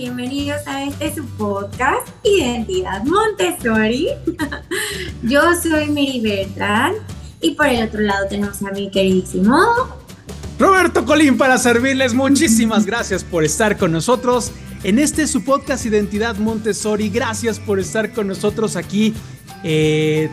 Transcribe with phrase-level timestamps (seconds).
[0.00, 4.08] bienvenidos a este su podcast Identidad Montessori.
[5.22, 6.96] Yo soy Miri Bertrand
[7.42, 9.58] y por el otro lado tenemos a mi queridísimo
[10.58, 12.14] Roberto Colín para servirles.
[12.14, 14.52] Muchísimas gracias por estar con nosotros
[14.84, 17.10] en este su podcast Identidad Montessori.
[17.10, 19.12] Gracias por estar con nosotros aquí
[19.64, 20.30] eh,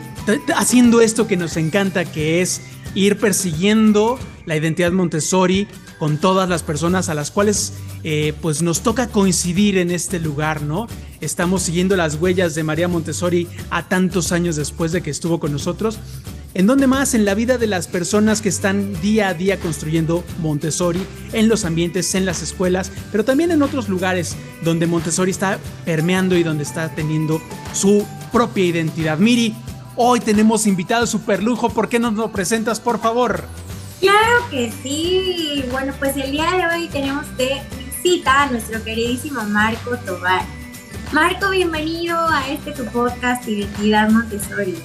[0.56, 2.62] haciendo esto que nos encanta, que es
[2.94, 5.68] ir persiguiendo la identidad Montessori
[5.98, 7.72] con todas las personas a las cuales
[8.04, 10.86] eh, pues nos toca coincidir en este lugar, ¿no?
[11.20, 15.52] Estamos siguiendo las huellas de María Montessori a tantos años después de que estuvo con
[15.52, 15.98] nosotros
[16.54, 17.14] ¿En dónde más?
[17.14, 21.00] En la vida de las personas que están día a día construyendo Montessori,
[21.32, 26.36] en los ambientes, en las escuelas, pero también en otros lugares donde Montessori está permeando
[26.36, 27.40] y donde está teniendo
[27.74, 29.18] su propia identidad.
[29.18, 29.54] Miri,
[29.94, 33.44] hoy tenemos invitado super lujo, ¿por qué no nos lo presentas, por favor?
[34.00, 35.64] Claro que sí.
[35.72, 40.42] Bueno, pues el día de hoy tenemos de visita a nuestro queridísimo Marco Tobar.
[41.12, 44.76] Marco, bienvenido a este tu podcast Identidad Montessori.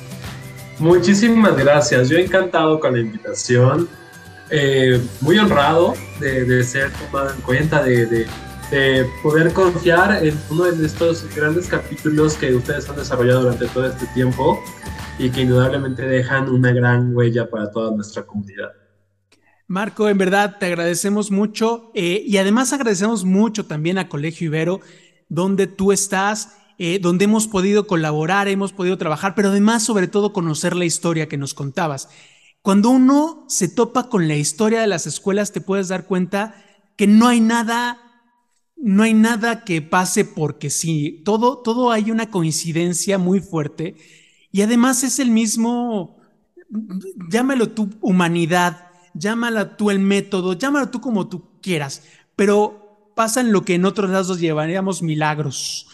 [0.79, 2.09] Muchísimas gracias.
[2.09, 3.87] Yo encantado con la invitación.
[4.49, 8.27] Eh, muy honrado de, ser tomado en cuenta, de,
[9.21, 14.07] poder confiar en uno de estos grandes capítulos que ustedes han desarrollado durante todo este
[14.07, 14.59] tiempo
[15.19, 18.73] y que indudablemente dejan una gran huella para toda nuestra comunidad.
[19.73, 24.81] Marco, en verdad te agradecemos mucho eh, y además agradecemos mucho también a Colegio Ibero,
[25.29, 30.31] donde tú estás eh, donde hemos podido colaborar, hemos podido trabajar, pero además sobre todo
[30.31, 32.09] conocer la historia que nos contabas.
[32.61, 36.53] Cuando uno se topa con la historia de las escuelas, te puedes dar cuenta
[36.95, 37.97] que no hay nada,
[38.77, 43.95] no hay nada que pase porque sí, todo, todo hay una coincidencia muy fuerte
[44.51, 46.19] y además es el mismo,
[47.31, 52.03] llámalo tú humanidad, llámalo tú el método, llámalo tú como tú quieras,
[52.35, 55.87] pero pasan lo que en otros lados llevaríamos milagros.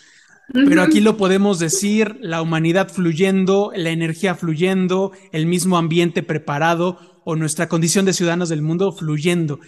[0.51, 6.97] Pero aquí lo podemos decir, la humanidad fluyendo, la energía fluyendo, el mismo ambiente preparado
[7.23, 9.59] o nuestra condición de ciudadanos del mundo fluyendo.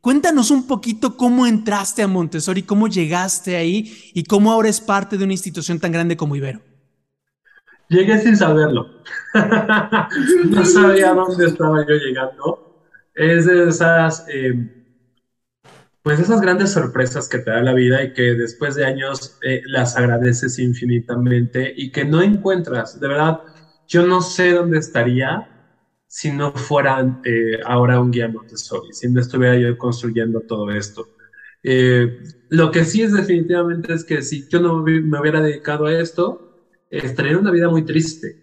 [0.00, 5.18] Cuéntanos un poquito cómo entraste a Montessori, cómo llegaste ahí y cómo ahora es parte
[5.18, 6.62] de una institución tan grande como Ibero.
[7.90, 9.02] Llegué sin saberlo.
[10.48, 12.69] no sabía dónde estaba yo llegando.
[13.14, 14.26] Es de esas...
[14.28, 14.76] Eh,
[16.02, 19.60] pues esas grandes sorpresas que te da la vida y que después de años eh,
[19.66, 22.98] las agradeces infinitamente y que no encuentras.
[22.98, 23.40] De verdad,
[23.86, 25.46] yo no sé dónde estaría
[26.06, 31.06] si no fuera eh, ahora un guía Montessori, si no estuviera yo construyendo todo esto.
[32.48, 36.50] Lo que sí es definitivamente es que si yo no me hubiera dedicado a esto,
[36.90, 38.36] estaría una vida muy triste,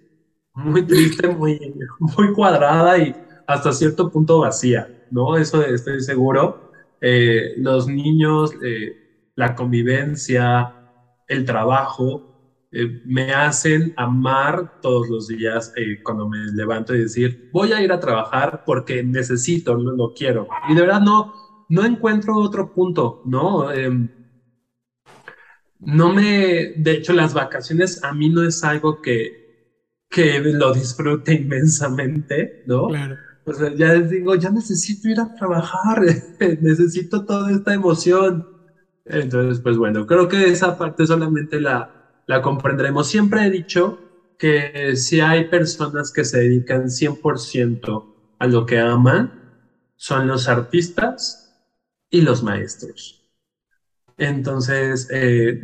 [0.54, 1.60] muy triste, muy,
[2.00, 3.16] muy cuadrada y
[3.48, 5.38] hasta cierto punto vacía, ¿no?
[5.38, 6.60] Eso estoy seguro
[7.00, 8.94] eh, los niños, eh,
[9.36, 10.74] la convivencia,
[11.28, 12.24] el trabajo,
[12.72, 15.72] eh, me hacen amar todos los días
[16.04, 20.48] cuando me levanto y decir, voy a ir a trabajar porque necesito, lo, lo quiero.
[20.70, 21.32] Y de verdad no,
[21.70, 23.72] no encuentro otro punto, ¿no?
[23.72, 24.10] Em,
[25.80, 29.30] no me, de hecho, las vacaciones a mí no es algo que,
[30.10, 32.88] que lo disfrute inmensamente, ¿no?
[32.88, 33.16] Claro
[33.48, 36.02] pues ya les digo, ya necesito ir a trabajar,
[36.62, 38.46] necesito toda esta emoción.
[39.06, 41.92] Entonces, pues bueno, creo que esa parte solamente la,
[42.28, 43.08] la comprenderemos.
[43.10, 44.02] Siempre he dicho
[44.38, 48.08] que si hay personas que se dedican 100%
[48.40, 49.34] a lo que aman,
[49.98, 51.44] son los artistas
[52.12, 53.20] y los maestros.
[54.18, 55.60] Entonces, eh,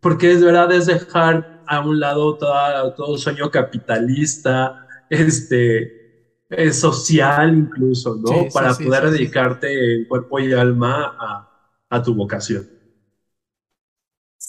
[0.00, 4.76] porque es verdad, es dejar a un lado todo, todo sueño capitalista,
[5.08, 5.92] este,
[6.72, 8.48] social incluso, ¿no?
[8.52, 11.48] Para poder dedicarte en cuerpo y alma
[11.88, 12.68] a, tu vocación.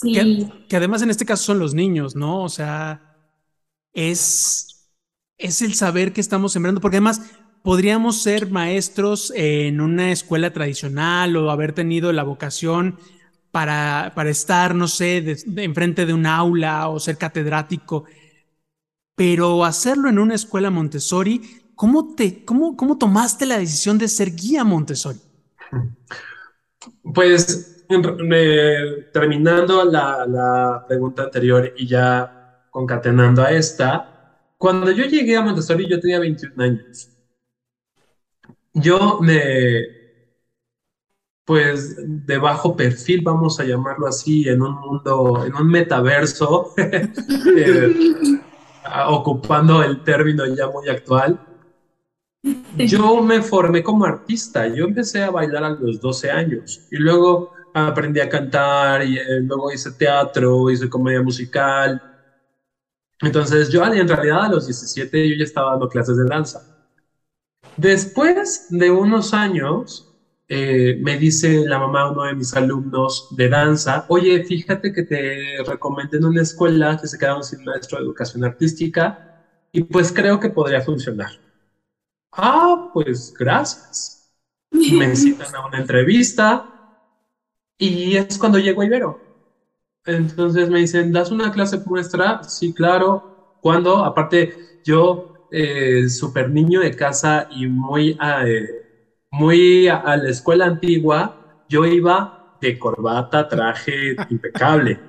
[0.01, 2.43] Que, que, además en este caso son los niños, ¿no?
[2.43, 3.15] O sea,
[3.93, 4.89] es,
[5.37, 7.21] es el saber que estamos sembrando, porque además
[7.63, 12.97] podríamos ser maestros en una escuela tradicional o haber tenido la vocación
[13.51, 18.05] para, para estar, no sé, enfrente de un aula o ser catedrático,
[19.15, 24.31] pero hacerlo en una escuela Montessori ¿cómo, te, cómo, cómo tomaste la decisión de ser
[24.35, 25.19] guía Montessori?
[27.13, 27.85] Pues
[29.11, 35.87] terminando la, la, pregunta anterior y ya concatenando a esta, cuando yo llegué a Montessori
[35.87, 37.09] yo tenía 21 años.
[38.73, 40.03] Yo me,
[41.45, 47.93] pues de bajo perfil, vamos a llamarlo así, en un mundo, en un metaverso, eh,
[49.07, 51.39] ocupando el término ya muy actual,
[52.77, 57.51] yo me formé como artista, yo empecé a bailar a los 12 años y luego
[57.73, 62.01] aprendí a cantar y eh, luego hice teatro, hice comedia musical.
[63.21, 66.63] Entonces yo en realidad a los 17 yo ya estaba dando clases de danza.
[67.77, 70.07] Después de unos años,
[70.47, 75.03] eh, me dice la mamá de uno de mis alumnos de danza, oye, fíjate que
[75.03, 79.19] te recomendé en una escuela que se quedaron sin maestro de educación artística
[79.71, 81.29] y pues creo que podría funcionar.
[82.35, 84.31] Ah, pues gracias.
[84.71, 86.65] Me citan a una entrevista
[87.77, 89.19] y es cuando llego a Ibero.
[90.05, 92.41] Entonces me dicen, ¿das una clase muestra?
[92.43, 93.23] Sí, claro.
[93.59, 94.03] ¿Cuándo?
[94.03, 94.53] Aparte,
[94.83, 98.67] yo, eh, súper niño de casa y muy, eh,
[99.31, 104.99] muy a, la escuela antigua, yo iba de corbata, traje impecable.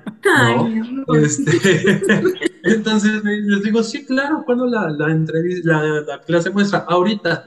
[1.08, 2.00] Este,
[2.64, 6.84] entonces les digo, sí, claro, ¿cuándo la, la, entrevista, la, clase muestra?
[6.88, 7.46] Ahorita.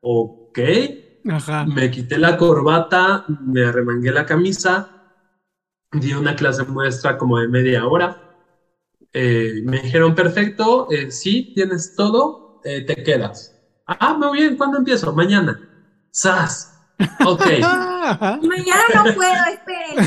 [0.00, 0.58] Ok.
[1.66, 4.88] Me quité la corbata, me arremangué la camisa,
[5.92, 8.18] di una clase muestra como de media hora.
[9.12, 13.54] Eh, me dijeron, perfecto, eh, sí, tienes todo, eh, te quedas.
[13.86, 15.12] Ah, muy bien, ¿cuándo empiezo?
[15.12, 15.60] Mañana.
[16.10, 16.75] ¡Sas!
[17.26, 17.46] Ok.
[18.42, 19.98] Mañana no puedo, esperen.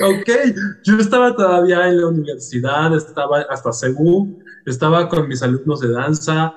[0.20, 0.30] ok,
[0.84, 6.54] yo estaba todavía en la universidad, estaba hasta según, estaba con mis alumnos de danza.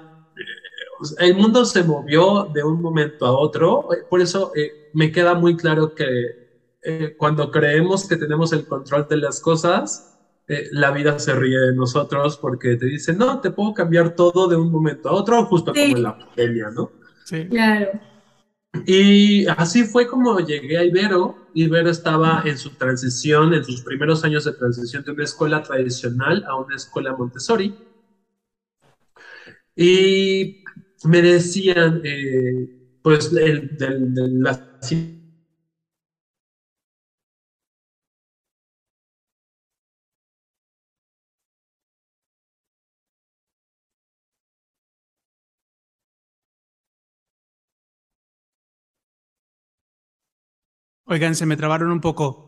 [1.20, 4.52] El mundo se movió de un momento a otro, por eso
[4.94, 6.42] me queda muy claro que
[6.84, 10.18] eh, cuando creemos que tenemos el control de las cosas,
[10.48, 14.48] eh, la vida se ríe de nosotros porque te dice, no, te puedo cambiar todo
[14.48, 17.01] de un momento a otro, justo como en la pandemia, ¿no?
[17.32, 17.48] Sí.
[17.48, 17.92] Claro.
[18.86, 21.38] Y así fue como llegué a Ibero.
[21.54, 26.44] Ibero estaba en su transición, en sus primeros años de transición de una escuela tradicional
[26.46, 27.74] a una escuela Montessori.
[29.78, 30.62] Y
[31.06, 34.78] me decían, eh, pues, de la
[51.12, 52.40] Oigan, se me trabaron un poco.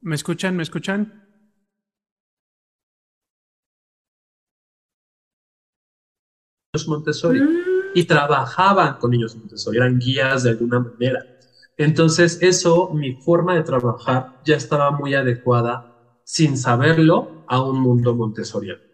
[0.00, 0.56] ¿Me escuchan?
[0.56, 1.24] ¿Me escuchan?
[6.88, 7.40] Montessori
[7.94, 11.20] y trabajaban con niños Montessori, eran guías de alguna manera.
[11.76, 15.86] Entonces eso, mi forma de trabajar ya estaba muy adecuada,
[16.24, 18.87] sin saberlo, a un mundo montessoriano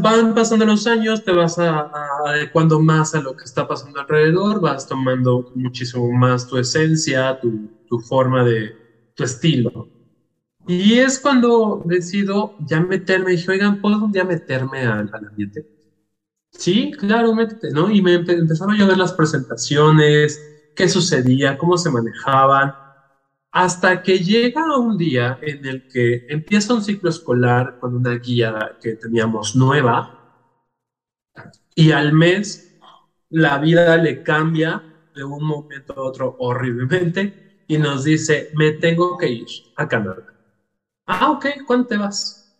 [0.00, 4.86] van pasando los años, te vas adecuando más a lo que está pasando alrededor, vas
[4.86, 8.76] tomando muchísimo más tu esencia, tu, tu forma de,
[9.14, 9.70] tu estilo.
[10.66, 15.66] Y es cuando decido ya meterme, dije, oigan, ¿puedo día meterme al, al ambiente?
[16.50, 17.90] Sí, claro, métete, ¿no?
[17.90, 20.44] Y me empezaron a ver las presentaciones,
[20.74, 22.72] qué sucedía, cómo se manejaban,
[23.52, 28.78] hasta que llega un día en el que empieza un ciclo escolar con una guía
[28.80, 30.18] que teníamos nueva
[31.74, 32.74] y al mes
[33.28, 34.82] la vida le cambia
[35.14, 39.46] de un momento a otro horriblemente y nos dice, me tengo que ir
[39.76, 40.26] a Canadá.
[41.06, 42.56] Ah, ok, ¿cuándo te vas?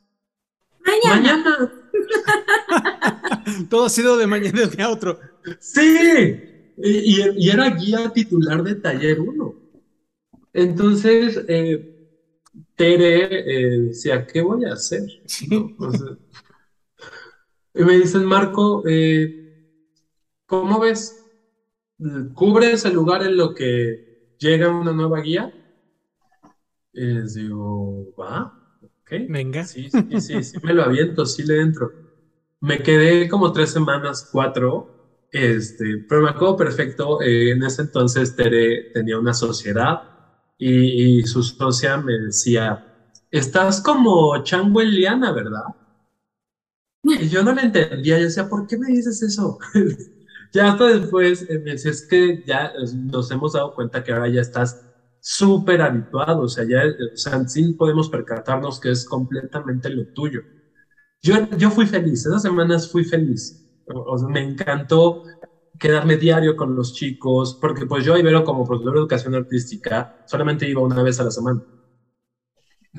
[0.85, 1.73] Mañana.
[3.71, 5.19] Todo ha sido de mañana de a otro.
[5.59, 6.39] Sí,
[6.77, 9.62] y, y era guía titular de taller 1.
[10.53, 11.83] Entonces, eh,
[12.75, 15.03] Tere eh, decía, ¿qué voy a hacer?
[17.75, 19.35] y me dicen, Marco, eh,
[20.47, 21.19] ¿cómo ves?
[22.35, 24.01] ¿Cubres el lugar en lo que
[24.39, 25.51] llega una nueva guía?
[26.93, 29.13] Y les digo, va, ok.
[29.29, 29.65] Venga.
[29.65, 31.91] Sí, sí, sí, sí, me lo aviento, sí le entro.
[32.61, 34.91] Me quedé como tres semanas, cuatro,
[35.31, 40.12] este, pero me acuerdo perfecto, en ese entonces Tere tenía una sociedad
[40.59, 42.83] y, su socia me decía,
[43.31, 45.63] estás como Chango ¿verdad?
[47.05, 49.59] Y yo no le entendía, yo decía, ¿por qué me dices eso?
[50.53, 54.29] ya hasta después eh, me decía, es que ya nos hemos dado cuenta que ahora
[54.29, 54.79] ya estás
[55.21, 60.43] súper habituado, o sea, ya o sea, sí podemos percatarnos que es completamente lo tuyo.
[61.23, 65.23] Yo, yo fui feliz, esas semanas fui feliz, o sea, me encantó
[65.83, 70.69] quedarme diario con los chicos, porque pues yo Ibero como profesor de educación artística solamente
[70.69, 71.61] iba una vez a la semana.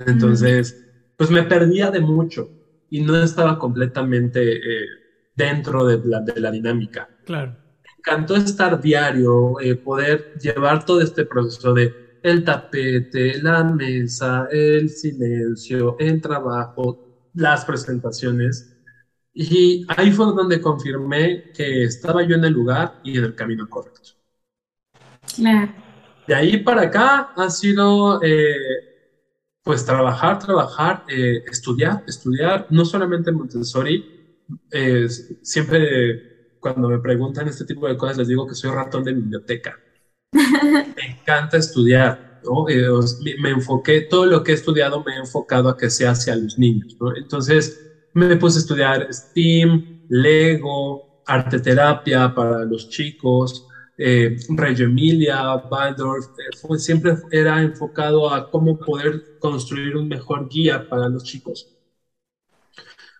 [0.05, 0.77] Entonces,
[1.15, 2.49] pues me perdía de mucho
[2.89, 4.85] y no estaba completamente eh,
[5.33, 7.07] dentro de la, de la, dinámica.
[7.23, 7.51] Claro.
[7.85, 14.49] Me encantó estar diario, eh, poder llevar todo este proceso de el tapete, la mesa,
[14.51, 18.72] el silencio, el trabajo, las presentaciones
[19.33, 23.67] y ahí fue donde confirmé que estaba yo en el lugar y en el camino
[23.67, 24.11] correcto.
[25.35, 25.73] Claro.
[26.25, 28.55] De ahí para acá ha sido, eh,
[29.63, 34.05] pues, trabajar, trabajar, eh, estudiar, estudiar, no solamente en Montessori.
[34.71, 35.07] eh,
[35.41, 36.23] siempre
[36.59, 39.79] cuando me preguntan este tipo de cosas les digo que soy ratón de biblioteca.
[40.95, 42.67] Me encanta estudiar, ¿no?
[42.69, 42.87] Eh,
[43.39, 46.57] me enfoqué, todo lo que he estudiado me he enfocado a que sea hacia los
[46.57, 47.15] niños, ¿no?
[47.15, 47.73] Entonces
[48.13, 53.65] me puse a estudiar STEAM, Lego, arte terapia para los chicos,
[53.97, 60.47] eh, Reggio Emilia, Waldorf, eh, fue- siempre era enfocado a cómo poder construir un mejor
[60.49, 61.69] guía para los chicos.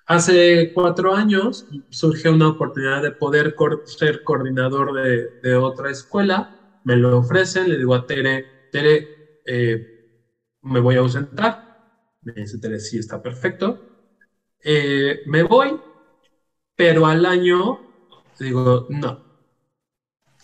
[0.05, 3.53] Hace cuatro años surge una oportunidad de poder
[3.85, 6.51] ser coordinador de, de otra escuela.
[6.83, 9.09] Me lo ofrecen, le digo a Tere, Tere,
[9.45, 9.81] eh,
[10.63, 11.61] me voy a ausentar.
[12.21, 13.81] Me dice Tere, sí, está perfecto.
[14.63, 15.79] Eh, me voy,
[16.75, 17.79] pero al año
[18.39, 19.19] digo, no,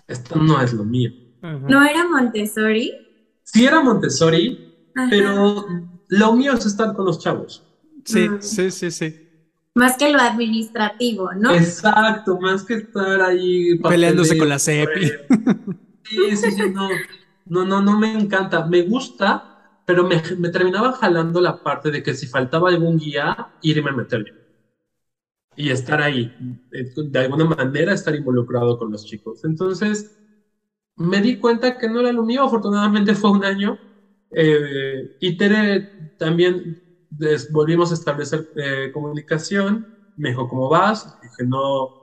[0.07, 1.11] esto no es lo mío.
[1.41, 2.91] ¿No era Montessori?
[3.43, 5.09] Sí era Montessori, Ajá.
[5.09, 5.65] pero
[6.07, 7.63] lo mío es estar con los chavos.
[8.05, 8.39] Sí, Mm.
[8.41, 9.15] sí, sí, sí.
[9.75, 11.51] Más que lo administrativo, ¿no?
[11.53, 15.11] Exacto, más que estar ahí Peleándose con la CEPI.
[16.03, 16.89] Sí, sí, sí, no,
[17.45, 18.65] no, no, no me encanta.
[18.65, 19.48] Me gusta,
[19.89, 23.93] pero me, me terminaba jalando la parte de que si faltaba algún guía, irme a
[23.95, 24.23] meter.
[25.55, 26.33] Y estar ahí,
[26.71, 29.43] eh, de alguna manera estar involucrado con los chicos.
[29.43, 30.09] Entonces,
[30.97, 32.43] me di cuenta que no era lo mío.
[32.45, 33.79] Afortunadamente fue un año.
[34.31, 36.77] eh, y Tere también
[37.09, 39.87] des- volvimos a establecer eh, comunicación.
[40.15, 41.17] Me dijo, ¿cómo vas?
[41.21, 41.93] Dije, no.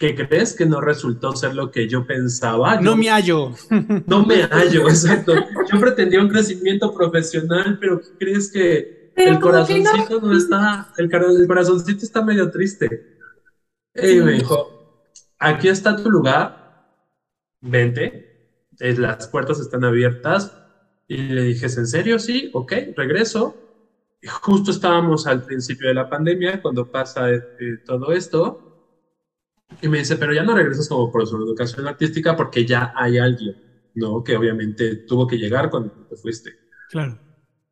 [0.00, 0.54] ¿Qué crees?
[0.54, 2.80] Que no resultó ser lo que yo pensaba.
[2.80, 3.52] No me hallo.
[4.06, 5.34] no me hallo, exacto.
[5.70, 11.10] Yo pretendía un crecimiento profesional, pero ¿qué crees que Pero el corazoncito no está, el,
[11.12, 13.18] el corazoncito está medio triste?
[13.94, 15.04] Y me dijo,
[15.38, 16.96] aquí está tu lugar,
[17.60, 20.50] vente, eh, las puertas están abiertas.
[21.08, 22.18] Y le dije, ¿es en serio?
[22.18, 23.54] Sí, ok, regreso.
[24.22, 27.42] Y justo estábamos al principio de la pandemia, cuando pasa eh,
[27.84, 28.69] todo esto.
[29.82, 33.18] Y me dice, pero ya no regresas como profesor de educación artística porque ya hay
[33.18, 33.56] alguien,
[33.94, 34.22] ¿no?
[34.22, 36.50] Que obviamente tuvo que llegar cuando te fuiste.
[36.90, 37.18] Claro.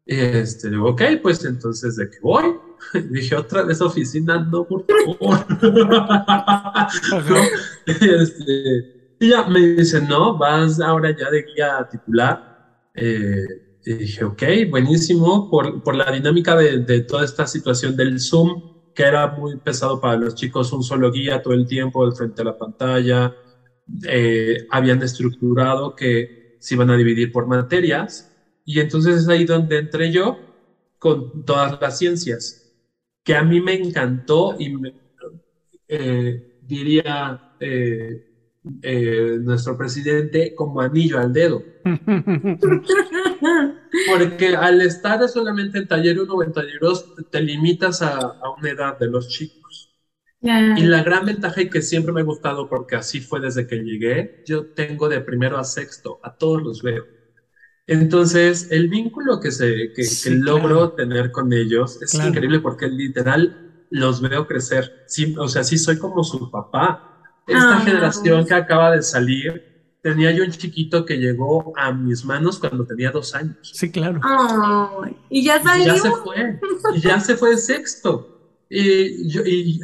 [0.06, 2.54] Y este, digo, ok, pues entonces, ¿de qué voy?
[3.10, 5.46] Dije, otra vez oficina, no, por favor.
[7.12, 7.42] Ajá.
[7.86, 12.90] Este, y ya me dice, no, vas ahora ya de guía titular.
[12.94, 13.44] Eh,
[13.84, 18.77] y dije, ok, buenísimo, por, por la dinámica de, de toda esta situación del Zoom,
[18.98, 22.42] que era muy pesado para los chicos, un solo guía todo el tiempo al frente
[22.42, 23.36] a la pantalla.
[24.08, 28.32] Eh, habían estructurado que se iban a dividir por materias,
[28.64, 30.44] y entonces es ahí donde entré yo
[30.98, 32.60] con todas las ciencias,
[33.24, 34.92] que a mí me encantó y me,
[35.88, 38.22] eh, diría eh,
[38.82, 41.66] eh, nuestro presidente como anillo al dedo.
[44.04, 48.50] Porque al estar solamente en taller 1 o en taller 2, te limitas a, a
[48.56, 49.90] una edad de los chicos.
[50.40, 50.76] Ya.
[50.76, 53.78] Y la gran ventaja y que siempre me ha gustado, porque así fue desde que
[53.78, 57.08] llegué, yo tengo de primero a sexto, a todos los veo.
[57.86, 60.94] Entonces, el vínculo que, se, que, Sí, que logro claro.
[60.94, 62.28] tener con ellos es Claro.
[62.30, 63.56] increíble porque literal
[63.90, 64.94] los veo crecer.
[65.06, 67.04] Sí, o sea, sí soy como su papá.
[67.48, 67.80] Esta Ah.
[67.80, 69.62] generación que acaba de salir,
[70.02, 73.56] tenía yo un chiquito que llegó a mis manos cuando tenía dos años.
[73.62, 74.20] Sí, claro.
[75.30, 75.86] Y ya Y salió.
[75.86, 76.60] ya se fue,
[76.94, 78.34] y ya se fue de sexto.
[78.70, 79.80] Y, yo- y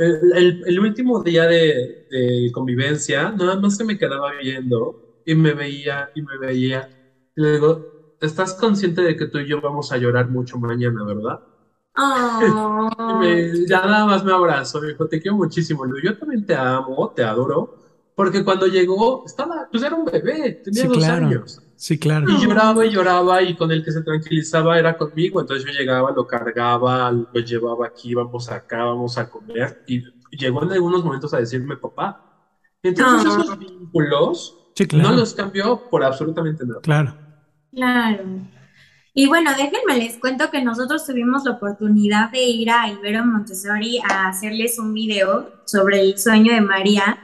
[0.66, 6.10] el, último día de, de convivencia, nada más que me quedaba viendo y me veía
[6.14, 6.88] y me veía.
[7.34, 11.02] Y le digo, ¿estás consciente de que tú y yo vamos a llorar mucho mañana,
[11.04, 11.40] verdad?
[11.96, 12.50] Y Ay.
[13.20, 15.84] me- ya nada más me abrazó, me dijo, te quiero muchísimo.
[16.02, 17.76] Yo también te amo, te adoro,
[18.16, 21.26] porque cuando llegó, estaba, pues era un bebé, tenía Sí, dos claro.
[21.26, 21.60] años.
[21.76, 22.28] Sí, claro.
[22.30, 25.40] Y lloraba y lloraba y con el que se tranquilizaba era conmigo.
[25.40, 29.82] Entonces yo llegaba, lo cargaba, lo llevaba aquí, vamos acá, vamos a comer.
[29.86, 30.02] Y
[30.36, 32.24] llegó en algunos momentos a decirme papá.
[32.82, 33.40] Entonces Ah.
[33.42, 35.10] esos vínculos Sí, claro.
[35.10, 36.80] no los cambió por absolutamente nada.
[36.80, 37.14] Claro.
[37.72, 38.24] Claro.
[39.16, 44.00] Y bueno, déjenme les cuento que nosotros tuvimos la oportunidad de ir a Ibero Montessori
[44.00, 47.16] a hacerles un video sobre el sueño de María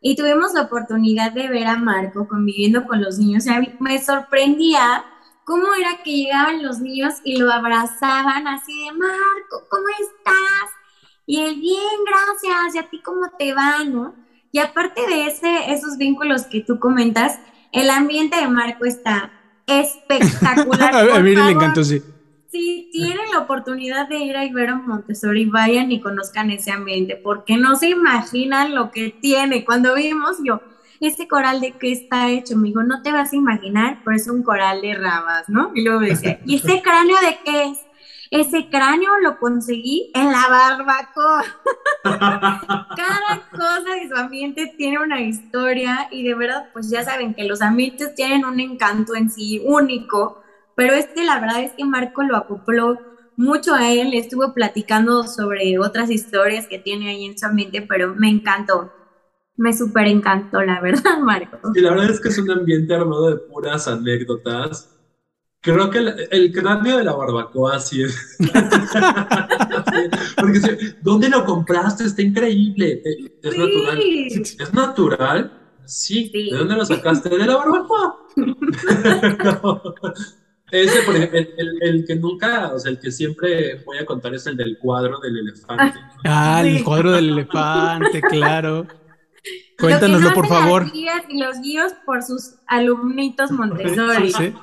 [0.00, 3.46] y tuvimos la oportunidad de ver a Marco conviviendo con los niños.
[3.46, 5.04] Y a me sorprendía
[5.44, 10.70] cómo era que llegaban los niños y lo abrazaban así de Marco, ¿cómo estás?
[11.26, 12.74] Y él, bien, gracias.
[12.74, 14.16] ¿Y a ti cómo te va, no?
[14.50, 17.38] Y aparte de ese, esos vínculos que tú comentas,
[17.70, 19.30] el ambiente de Marco está
[19.66, 20.94] espectacular.
[21.12, 22.02] A, Miri le encantó, sí.
[22.50, 27.56] Si tienen la oportunidad de ir a Ibero Montessori, vayan y conozcan ese ambiente, porque
[27.56, 29.64] no se imaginan lo que tiene.
[29.64, 30.62] Cuando vimos yo,
[31.00, 32.56] ¿ese coral de qué está hecho?
[32.56, 35.70] Me dijo, no te vas a imaginar, pero es un coral de rabas, ¿no?
[35.74, 37.85] Y luego decía, ¿y ese cráneo de qué es?
[38.30, 41.44] Ese cráneo lo conseguí en la barbacoa.
[42.02, 47.44] Cada cosa de su ambiente tiene una historia y de verdad, pues ya saben que
[47.44, 50.42] los ambientes tienen un encanto en sí único,
[50.74, 52.98] pero este la verdad es que Marco lo acopló
[53.36, 58.14] mucho a él, estuvo platicando sobre otras historias que tiene ahí en su ambiente, pero
[58.14, 58.92] me encantó.
[59.58, 61.58] Me súper encantó, la verdad, Marco.
[61.74, 64.95] Y la verdad es que es un ambiente armado de puras anécdotas
[65.66, 65.98] Creo que
[66.30, 68.36] el, cráneo de la barbacoa sí es.
[70.36, 70.60] Porque,
[71.02, 72.04] ¿dónde lo compraste?
[72.04, 73.02] Está increíble.
[73.42, 74.00] ¿Es natural?
[74.00, 75.52] ¿Es natural?
[75.84, 76.30] Sí.
[76.32, 77.30] ¿De dónde lo sacaste?
[77.30, 78.16] De la barbacoa.
[80.70, 81.40] Ese, por ejemplo,
[81.80, 85.18] el, que nunca, o sea, el que siempre voy a contar es el del cuadro
[85.18, 85.98] del elefante.
[86.24, 88.86] Ah, el cuadro del elefante, claro.
[89.80, 90.84] Cuéntanoslo, por favor.
[90.84, 94.32] Las guías y los guíos por sus alumnitos Montessori.
[94.32, 94.54] Sí, sí.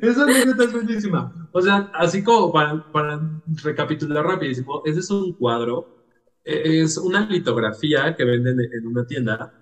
[0.00, 1.48] Esa anécdota es buenísima.
[1.52, 3.20] O sea, así como para,
[3.62, 6.04] recapitular rapidísimo, ese es un cuadro,
[6.44, 9.52] e, es una litografía que venden en una tienda,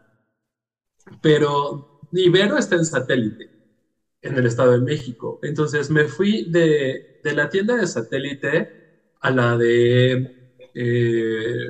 [1.20, 3.50] pero Ibero está en satélite,
[4.20, 5.38] en el Estado de México.
[5.42, 10.42] Entonces me fui de, de la tienda de satélite a la de
[10.74, 11.68] eh,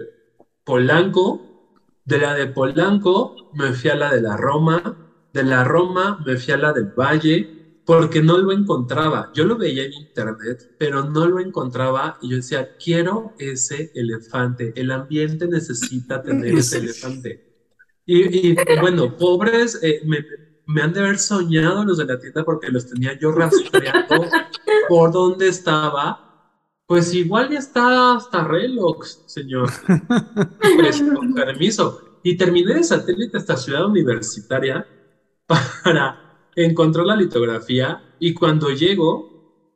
[0.65, 4.97] Polanco, de la de Polanco me fui a la de la Roma,
[5.33, 9.31] de la Roma me fui a la del Valle, porque no lo encontraba.
[9.35, 14.73] Yo lo veía en internet, pero no lo encontraba y yo decía, quiero ese elefante,
[14.77, 17.53] el ambiente necesita tener ese elefante.
[18.05, 22.89] Y, bueno, pobres, eh, me, han de haber soñado los de la tienda porque los
[22.89, 24.27] tenía yo rastreando
[24.89, 26.29] por dónde estaba.
[26.87, 29.71] Pues igual ya está hasta Relox, señor.
[30.61, 32.19] Pues, con permiso.
[32.25, 34.87] Y terminé de satélite hasta Ciudad Universitaria
[35.47, 39.33] para encontró la litografía y cuando llego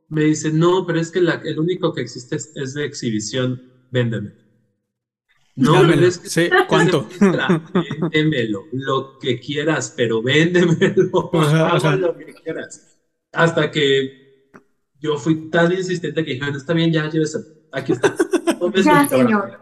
[0.09, 4.35] me dice, no, pero es que el único que existe es, de exhibición, véndeme.
[5.57, 7.09] No, es que, sí, ¿cuánto?
[8.13, 13.01] véndemelo, lo que quieras, pero véndemelo, hago lo que quieras.
[13.33, 14.51] Hasta que
[15.01, 17.39] yo fui tan insistente que dijeron, está bien, ya, llévese,
[17.73, 18.15] aquí está.
[18.85, 19.59] ya, señor.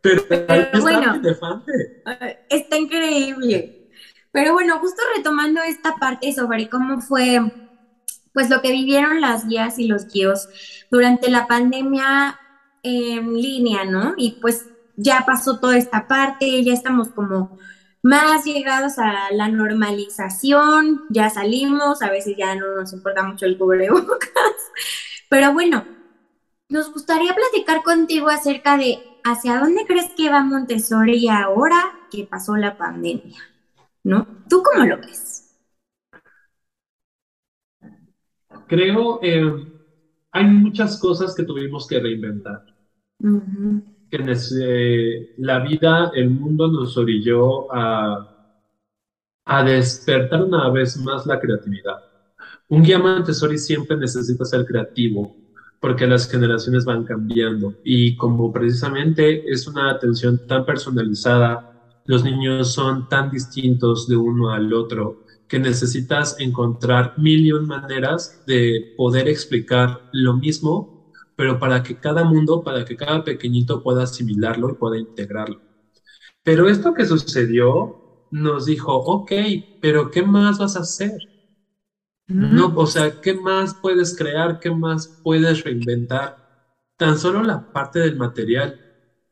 [0.00, 1.20] pero, pero bueno,
[2.48, 3.81] está increíble.
[4.32, 7.40] Pero bueno, justo retomando esta parte sobre cómo fue,
[8.32, 10.48] pues lo que vivieron las guías y los guíos
[10.90, 12.38] durante la pandemia
[12.82, 14.14] en línea, ¿no?
[14.16, 14.66] Y pues
[14.96, 17.58] ya pasó toda esta parte, ya estamos como
[18.02, 23.56] más llegados a la normalización, ya salimos, a veces ya no nos importa mucho el
[23.56, 24.30] cubrebocas,
[25.28, 25.84] pero bueno,
[26.68, 32.56] nos gustaría platicar contigo acerca de hacia dónde crees que va Montessori ahora que pasó
[32.56, 33.51] la pandemia.
[34.04, 34.26] ¿No?
[34.48, 35.58] ¿Tú cómo lo ves?
[38.66, 39.72] Creo eh,
[40.30, 42.64] hay muchas cosas que tuvimos que reinventar.
[44.10, 48.56] Que eh, la vida, el mundo nos orilló a,
[49.44, 52.02] a despertar una vez más la creatividad.
[52.68, 55.36] Un guía Montessori siempre necesita ser creativo
[55.78, 61.71] porque las generaciones van cambiando y como precisamente es una atención tan personalizada
[62.04, 67.66] los niños son tan distintos de uno al otro que necesitas encontrar mil y un
[67.66, 70.90] maneras de poder explicar lo mismo,
[71.36, 75.60] pero para que cada mundo, para que cada pequeñito pueda asimilarlo y pueda integrarlo.
[76.42, 77.98] Pero esto que sucedió
[78.30, 79.30] nos dijo, ok,
[79.80, 81.12] pero ¿qué más vas a hacer?
[82.26, 84.58] No, o sea, ¿qué más puedes crear?
[84.58, 86.38] ¿Qué más puedes reinventar?
[86.96, 88.80] Tan solo la parte del material,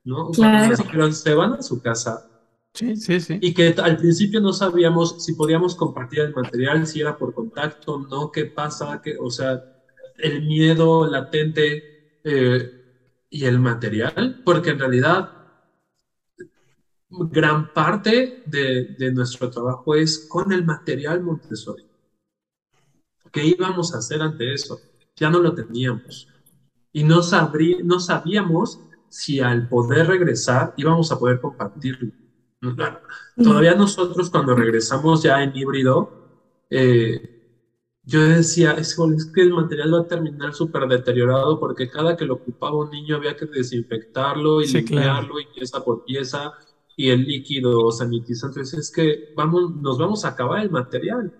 [0.04, 0.30] ¿no?
[0.30, 0.76] Claro.
[0.90, 2.29] Pero se van a su casa
[2.74, 3.38] Sí, sí, sí.
[3.42, 7.98] Y que al principio no sabíamos si podíamos compartir el material, si era por contacto,
[7.98, 9.60] no, qué pasa, que, o sea,
[10.18, 11.82] el miedo latente
[12.24, 12.70] eh,
[13.28, 15.30] y el material, porque en realidad
[17.10, 21.84] gran parte de, de, nuestro trabajo es con el material Montessori.
[23.32, 24.82] ¿Qué íbamos a hacer ante eso?
[25.16, 26.28] Ya no lo teníamos.
[26.92, 32.12] Y no, sabrí, no sabíamos si al poder regresar íbamos a poder compartirlo.
[33.36, 36.12] Todavía nosotros cuando regresamos ya en híbrido,
[36.68, 37.20] eh,
[38.02, 38.96] yo decía, es,
[39.32, 43.16] que el material va a terminar súper deteriorado porque cada que lo ocupaba un niño
[43.16, 46.50] había que desinfectarlo y limpiarlo y pieza por pieza
[46.96, 48.60] y el líquido sanitizante.
[48.60, 51.32] Entonces es que vamos, nos vamos a acabar el material.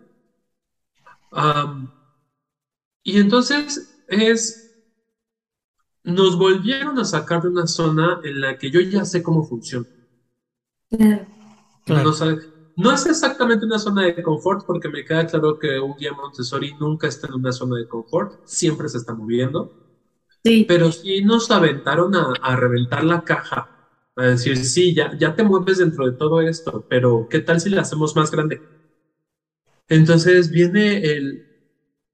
[3.02, 4.70] y entonces es,
[6.04, 9.86] nos volvieron a sacar de una zona en la que yo ya sé cómo funciona.
[10.90, 12.12] No,
[12.76, 16.74] no es exactamente una zona de confort porque me queda claro que un guía Montessori
[16.78, 19.72] nunca está en una zona de confort, siempre se está moviendo.
[20.44, 20.64] Sí.
[20.68, 23.70] Pero sí nos aventaron a, a reventar la caja
[24.16, 27.70] a decir, sí, ya, ya te mueves dentro de todo esto, pero ¿qué tal si
[27.70, 28.62] la hacemos más grande?
[29.88, 31.44] Entonces viene el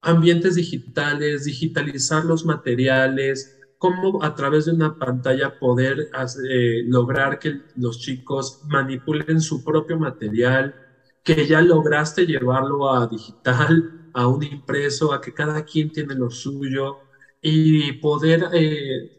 [0.03, 6.09] ambientes digitales, digitalizar los materiales, cómo a través de una pantalla poder
[6.51, 10.77] eh, lograr que los chicos manipulen su propio material,
[11.23, 16.31] que ya lograste llevarlo a digital, a un impreso, a que cada quien tiene lo
[16.31, 17.01] suyo
[17.41, 19.11] y poder eh,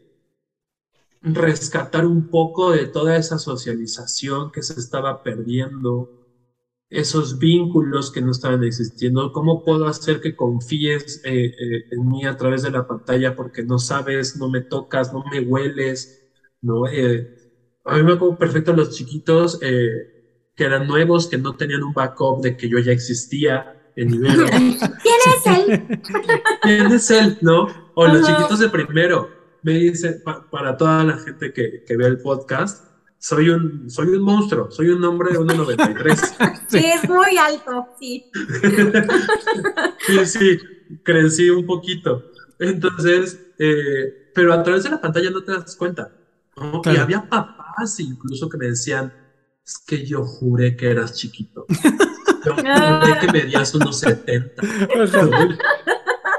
[1.22, 6.10] rescatar un poco de toda esa socialización que se estaba perdiendo,
[6.90, 12.24] esos vínculos que no estaban existiendo, cómo puedo hacer que confíes eh, eh, en mí
[12.24, 16.14] a través de la pantalla porque no sabes, no me tocas, no me hueles,
[16.62, 16.88] ¿no?
[16.88, 17.28] Eh,
[17.84, 22.42] a mí me acuerdo perfecto los chiquitos que eran nuevos, que no tenían un backup
[22.42, 24.36] de que yo ya existía en nivel.
[25.02, 26.00] ¿Quién es él?
[26.62, 27.38] ¿Quién es él?
[27.40, 27.66] ¿No?
[27.94, 30.20] O los chiquitos de primero me dice,
[30.50, 32.87] para toda la gente que, que ve el podcast,
[33.18, 36.60] soy un, soy un monstruo, soy un hombre de 1,93.
[36.68, 38.30] sí, es muy alto, sí.
[40.06, 40.58] sí, sí,
[41.02, 42.30] crecí un poquito.
[42.58, 46.12] Entonces, eh, pero a través de la pantalla no te das cuenta.
[46.84, 49.12] Y había papás incluso que me decían,
[49.64, 51.66] es que yo juré que eras chiquito.
[52.44, 54.62] Yo juré que medías unos 70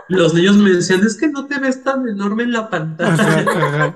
[0.10, 3.96] los niños me decían, es que no te ves tan enorme en la pantalla.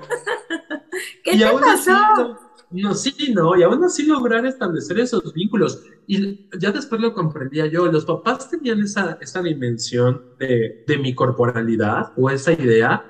[1.24, 2.38] ¿Qué te pasó?
[2.82, 5.80] No, sí, no, y aún así lograr establecer esos vínculos.
[6.06, 11.14] Y ya después lo comprendía yo, los papás tenían esa, esa dimensión de, de mi
[11.14, 13.04] corporalidad o esa idea,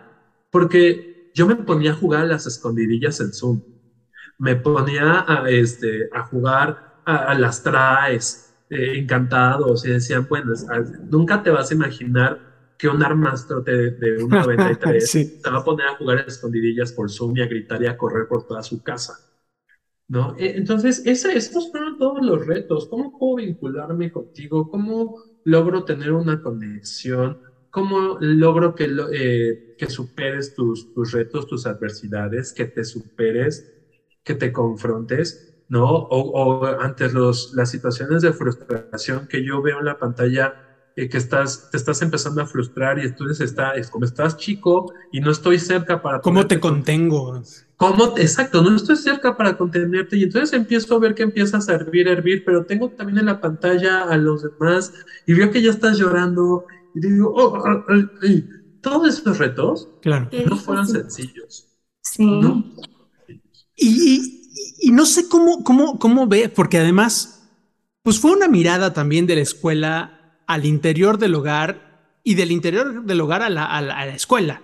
[0.51, 3.63] porque yo me ponía a jugar a las escondidillas en Zoom.
[4.37, 10.53] Me ponía a, este, a jugar a, las traes, eh, encantados, y decían, bueno,
[11.11, 12.39] nunca te vas a imaginar
[12.77, 16.93] que un armastrote de, de un 93 se va a poner a jugar a escondidillas
[16.93, 19.15] por Zoom y a gritar y a correr por toda su casa.
[20.09, 20.35] ¿No?
[20.39, 22.89] E, entonces, ese, estos fueron todos los retos.
[22.89, 24.69] ¿Cómo puedo vincularme contigo?
[24.69, 27.39] ¿Cómo logro tener una conexión?
[27.71, 33.67] ¿Cómo logro que, eh, que superes tus, tus retos, tus adversidades, que te superes,
[34.25, 35.43] que te confrontes?
[35.69, 35.87] ¿No?
[35.91, 36.07] O,
[36.63, 40.55] o ante los, las situaciones de frustración que yo veo en la pantalla,
[40.97, 45.21] que estás, te estás empezando a frustrar y entonces está, es como estás chico y
[45.21, 46.21] no estoy cerca para...
[46.21, 47.43] ¿Cómo te contengo?
[47.77, 48.17] ¿Cómo?
[48.17, 52.07] Exacto, no estoy cerca para contenerte y entonces empiezo a ver que empiezas a hervir,
[52.07, 54.93] hervir, pero tengo también en la pantalla a los demás
[55.27, 60.29] y veo que ya estás llorando y digo, oh, oh, oh todos esos retos claro.
[60.47, 61.67] no fueron sencillos.
[62.03, 62.25] Sí.
[63.77, 67.49] Y, y, no sé cómo, cómo, cómo ve, porque además,
[68.03, 70.14] pues fue una mirada también de la escuela
[70.47, 74.63] al interior del hogar y del interior del hogar a la, escuela.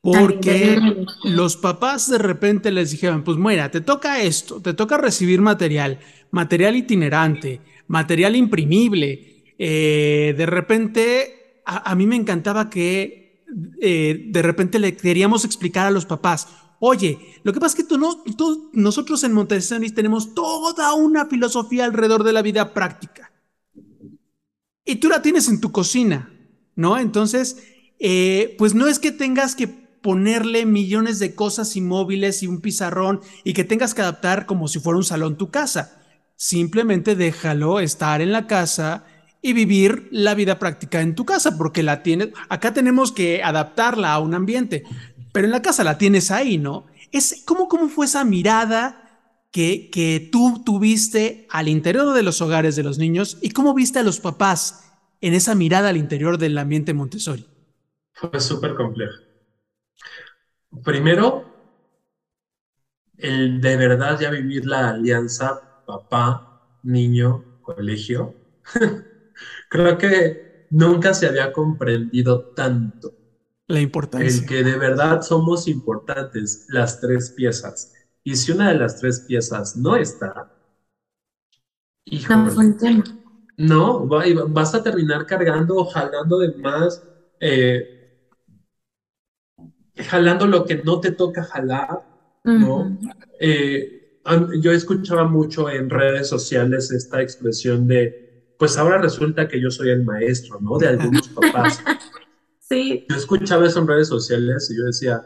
[0.00, 0.80] Porque
[1.24, 5.98] los papás de repente les dijeron, pues mira, te toca esto, te toca recibir material,
[6.30, 9.54] material itinerante, material imprimible.
[9.58, 13.42] Eh, de repente, a, mí me encantaba que
[13.80, 16.46] eh, de repente le queríamos explicar a los papás,
[16.78, 18.22] oye, lo que pasa es que tú no,
[18.74, 23.32] nosotros en Montessori tenemos toda una filosofía alrededor de la vida práctica
[24.86, 26.32] y tú la tienes en tu cocina,
[26.76, 26.98] ¿no?
[26.98, 27.58] Entonces,
[27.98, 33.20] eh, pues no es que tengas que ponerle millones de cosas inmóviles y un pizarrón
[33.42, 36.00] y que tengas que adaptar como si fuera un salón tu casa.
[36.36, 39.04] Simplemente déjalo estar en la casa
[39.42, 44.12] y vivir la vida práctica en tu casa, porque la tienes, acá tenemos que adaptarla
[44.12, 44.84] a un ambiente,
[45.32, 46.86] pero en la casa la tienes ahí, ¿no?
[47.10, 49.05] Es, ¿cómo, cómo fue esa mirada
[49.56, 54.02] que, tú tuviste al interior de los hogares de los niños y cómo viste a
[54.02, 54.92] los papás
[55.22, 57.46] en esa mirada al interior del ambiente Montessori?
[58.12, 59.14] Fue súper complejo.
[60.84, 61.44] Primero,
[63.16, 68.34] el de verdad ya vivir la alianza papá, niño, colegio.
[69.70, 73.14] Creo que nunca se había comprendido tanto.
[73.68, 74.28] La importancia.
[74.28, 77.94] El que de verdad somos importantes, las tres piezas
[78.26, 80.50] y si una de las tres piezas no está,
[83.56, 84.04] no,
[84.48, 87.04] vas a terminar cargando o jalando de más,
[87.38, 88.28] eh,
[90.08, 92.04] jalando lo que no te toca jalar,
[92.42, 92.98] ¿no?
[93.38, 94.20] Eh,
[94.60, 99.90] yo escuchaba mucho en redes sociales esta expresión de, pues ahora resulta que yo soy
[99.90, 100.78] el maestro, ¿no?
[100.78, 101.80] De algunos papás.
[102.58, 103.06] Sí.
[103.08, 105.24] Yo escuchaba eso en redes sociales y yo decía,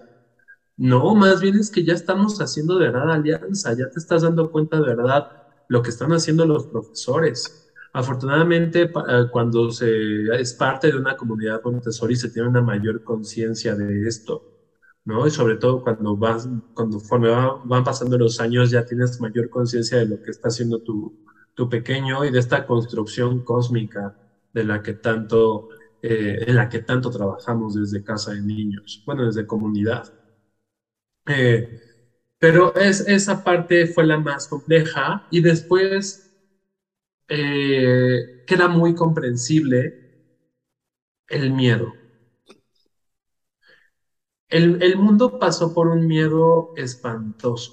[0.81, 4.51] no, más bien es que ya estamos haciendo de verdad alianza, ya te estás dando
[4.51, 5.29] cuenta de verdad
[5.69, 7.57] lo que están haciendo los profesores.
[7.93, 14.07] Afortunadamente, eh, cuando es parte de una comunidad Montessori, se tiene una mayor conciencia de
[14.09, 14.45] esto,
[15.05, 15.27] ¿no?
[15.27, 17.01] Y sobre todo cuando vas, cuando
[17.65, 21.15] van pasando los años, ya tienes mayor conciencia de lo que está haciendo tu,
[21.55, 24.15] tu pequeño y de esta construcción cósmica
[24.53, 25.69] de la que tanto,
[26.03, 30.05] eh, en la que tanto trabajamos desde casa de niños, bueno, desde comunidad.
[31.27, 31.67] Eh,
[32.39, 36.25] pero es, esa parte fue la más compleja y después
[37.29, 39.95] eh, queda muy comprensible
[41.29, 41.97] el miedo.
[44.49, 47.73] El, el, mundo pasó por un miedo espantoso,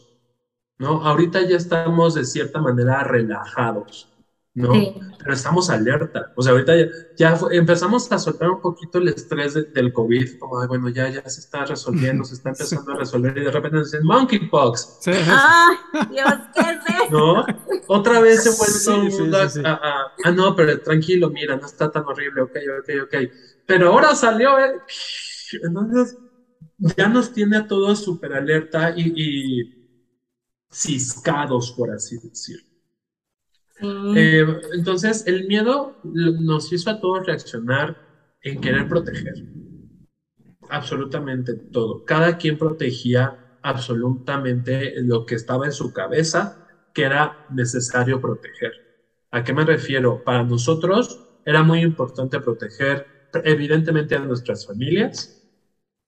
[0.79, 1.03] ¿no?
[1.03, 4.11] Ahorita ya estamos de cierta manera relajados,
[4.57, 4.71] ¿no?
[5.19, 6.33] Pero estamos alerta.
[6.35, 6.73] O sea, ahorita
[7.15, 11.21] ya, empezamos a soltar un poquito el estrés del COVID, como, de, bueno, ya, ya
[11.29, 14.97] se está resolviendo, se está empezando a resolver y de repente nos dicen monkeypox.
[15.01, 15.11] Sí.
[15.27, 15.69] ¡Ah,
[16.09, 17.45] Dios, qué es ¿No?
[17.87, 22.03] Otra vez se vuelve todo mundo a, ah, no, pero tranquilo, mira, no está tan
[22.05, 23.15] horrible, ok, ok, ok.
[23.67, 24.73] Pero ahora salió, ¿eh?
[25.63, 26.17] Entonces,
[26.97, 29.77] ya nos tiene a todos súper alerta y, y
[30.71, 32.66] ciscados, por así decirlo.
[33.81, 37.95] Eh, entonces, el miedo nos hizo a todos reaccionar
[38.41, 39.33] en querer proteger.
[40.69, 42.03] Absolutamente todo.
[42.03, 46.57] Cada quien protegía absolutamente lo que estaba en su cabeza
[46.93, 48.71] que era necesario proteger.
[49.31, 50.21] ¿A qué me refiero?
[50.23, 53.07] Para nosotros era muy importante proteger
[53.43, 55.35] evidentemente a nuestras familias,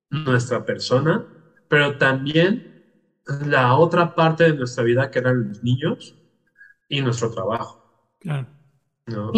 [0.10, 1.24] nuestra persona,
[1.68, 2.66] pero también
[3.46, 6.19] la otra parte de nuestra vida que eran los niños
[6.89, 7.82] y nuestro trabajo.
[8.19, 8.47] Claro.
[9.06, 9.32] ¿no?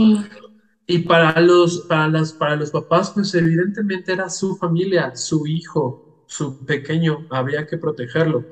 [0.87, 6.25] Y para los, para, las, para los papás, pues evidentemente era su familia, su hijo,
[6.27, 8.45] su pequeño, había que protegerlo.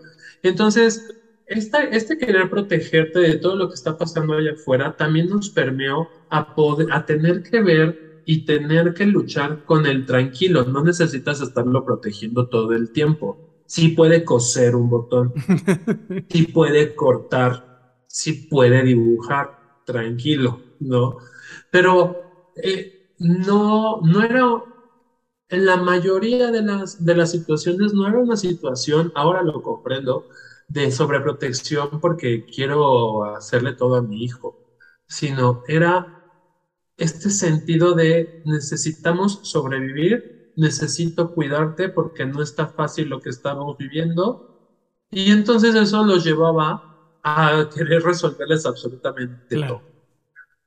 [0.44, 1.04] Entonces,
[1.48, 6.08] esta, este querer protegerte de todo lo que está pasando allá afuera también nos permeó
[6.30, 10.64] a, poder, a tener que ver y tener que luchar con el tranquilo.
[10.64, 13.38] No necesitas estarlo protegiendo todo el tiempo.
[13.66, 15.34] Sí puede coser un botón,
[16.30, 17.69] sí puede cortar
[18.10, 19.54] sí puede dibujar,
[19.86, 21.18] tranquilo, ¿no?
[21.72, 22.24] Pero
[22.56, 24.44] eh, no, no era,
[25.50, 30.28] en la mayoría de las, de las situaciones no era una situación, ahora lo comprendo,
[30.68, 34.58] de sobreprotección porque quiero hacerle todo a mi hijo,
[35.08, 36.10] sino era
[36.98, 44.42] este sentido de necesitamos sobrevivir, necesito cuidarte porque no está fácil lo que estamos viviendo.
[45.12, 46.84] Y entonces eso los llevaba
[47.24, 49.84] a querer resolverles absolutamente todo,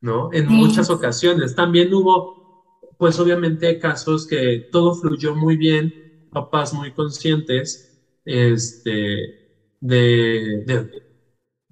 [0.01, 0.31] ¿no?
[0.33, 1.55] En muchas ocasiones.
[1.55, 2.37] También hubo,
[2.97, 5.95] pues obviamente, casos que todo fluyó muy bien,
[6.31, 7.89] papás muy conscientes,
[8.25, 9.35] este,
[9.81, 10.89] de,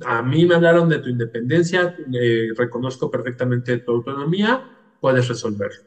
[0.04, 4.66] a mí me hablaron de tu independencia, eh, reconozco perfectamente tu autonomía,
[4.98, 5.82] puedes resolverlo.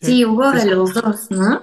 [0.00, 1.60] Sí, hubo de los dos, ¿no?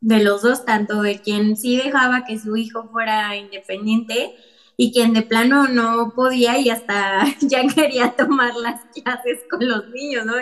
[0.00, 4.34] De los dos, tanto de quien sí dejaba que su hijo fuera independiente,
[4.82, 9.88] y quien de plano no podía y hasta ya quería tomar las clases con los
[9.90, 10.32] niños, ¿no?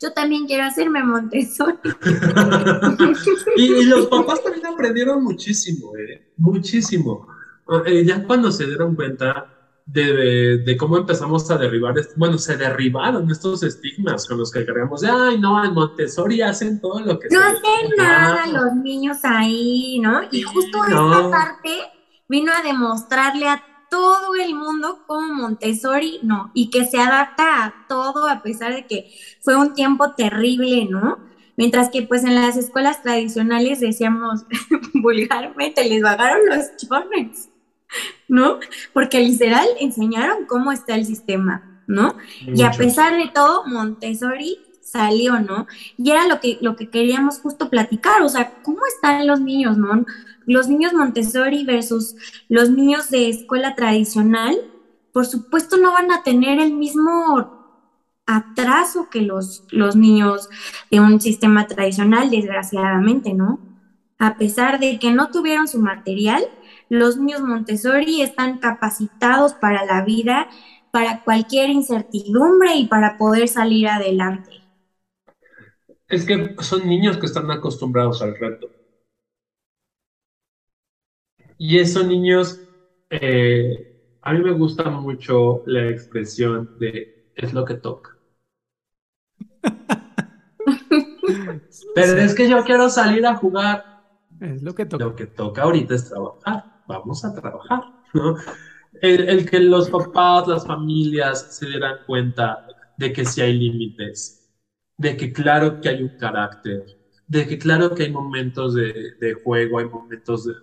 [0.00, 1.76] Yo también quiero hacerme Montessori.
[3.56, 6.30] y, los papás también aprendieron muchísimo, ¿eh?
[6.36, 7.26] Muchísimo.
[7.86, 9.52] Eh, ya cuando se dieron cuenta
[9.84, 15.00] de, de, cómo empezamos a derribar, bueno, se derribaron estos estigmas con los que cargamos
[15.00, 19.98] de, ay, no, en Montessori hacen todo lo que No hacen nada los niños ahí,
[20.00, 20.20] ¿no?
[20.30, 21.70] Y justo esta parte
[22.28, 27.86] vino a demostrarle a todo el mundo como Montessori, no, y que se adapta a
[27.88, 31.18] todo a pesar de que fue un tiempo terrible, ¿no?
[31.56, 34.44] Mientras que pues en las escuelas tradicionales decíamos
[34.94, 37.48] vulgarmente, les bajaron los chones,
[38.28, 38.60] ¿no?
[38.92, 42.16] Porque literal enseñaron cómo está el sistema, ¿no?
[42.46, 44.58] Y a pesar de todo, Montessori
[44.90, 45.66] salió, ¿no?
[45.96, 49.76] Y era lo que, lo que queríamos justo platicar, o sea, ¿cómo están los niños,
[49.76, 50.04] no?
[50.46, 52.16] Los niños Montessori versus
[52.48, 54.56] los niños de escuela tradicional,
[55.12, 57.58] por supuesto no van a tener el mismo
[58.26, 60.48] atraso que los, los niños
[60.90, 63.58] de un sistema tradicional, desgraciadamente, ¿no?
[64.18, 66.42] A pesar de que no tuvieron su material,
[66.88, 70.48] los niños Montessori están capacitados para la vida,
[70.90, 74.67] para cualquier incertidumbre y para poder salir adelante.
[76.08, 78.70] Es que son niños que están acostumbrados al reto.
[81.58, 82.62] Y esos niños,
[83.10, 83.86] eh,
[84.22, 88.16] a mí me gusta mucho la expresión de es lo que toca.
[91.94, 93.84] Pero es que yo quiero salir a jugar.
[94.40, 95.04] Es lo que toca.
[95.04, 96.64] Lo que toca ahorita es trabajar.
[96.86, 97.82] Vamos a trabajar,
[98.14, 98.34] ¿no?
[99.00, 102.64] el, que los papás, las familias se dieran cuenta
[102.96, 104.37] de que sí hay límites,
[104.98, 106.84] de que claro que hay un carácter,
[107.28, 108.94] de que claro que hay momentos de,
[109.44, 110.54] juego, hay momentos de,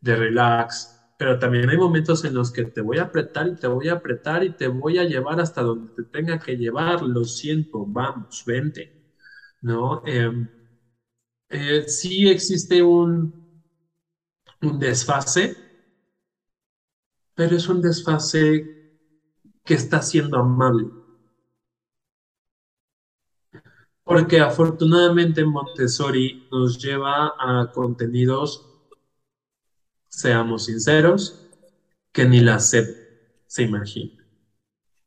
[0.00, 3.66] de relax, pero también hay momentos en los que te voy a apretar y te
[3.68, 7.24] voy a apretar y te voy a llevar hasta donde te tenga que llevar, lo
[7.24, 8.92] siento, vamos, vente,
[9.62, 10.02] ¿no?
[10.06, 10.48] Em,
[11.48, 13.34] eh, sí existe un,
[14.62, 15.56] un desfase,
[17.34, 18.68] pero es un desfase
[19.64, 20.95] que está siendo amable.
[24.06, 28.64] Porque afortunadamente Montessori nos lleva a contenidos
[30.16, 31.50] seamos sinceros,
[32.10, 32.88] que ni la SEP
[33.46, 34.24] se imagina.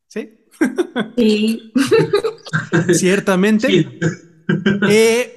[0.06, 0.46] Sí.
[1.16, 1.72] Sí.
[2.94, 3.88] Ciertamente.
[4.88, 5.36] Eh,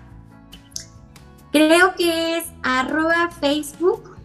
[1.53, 4.17] Creo que es arroba Facebook,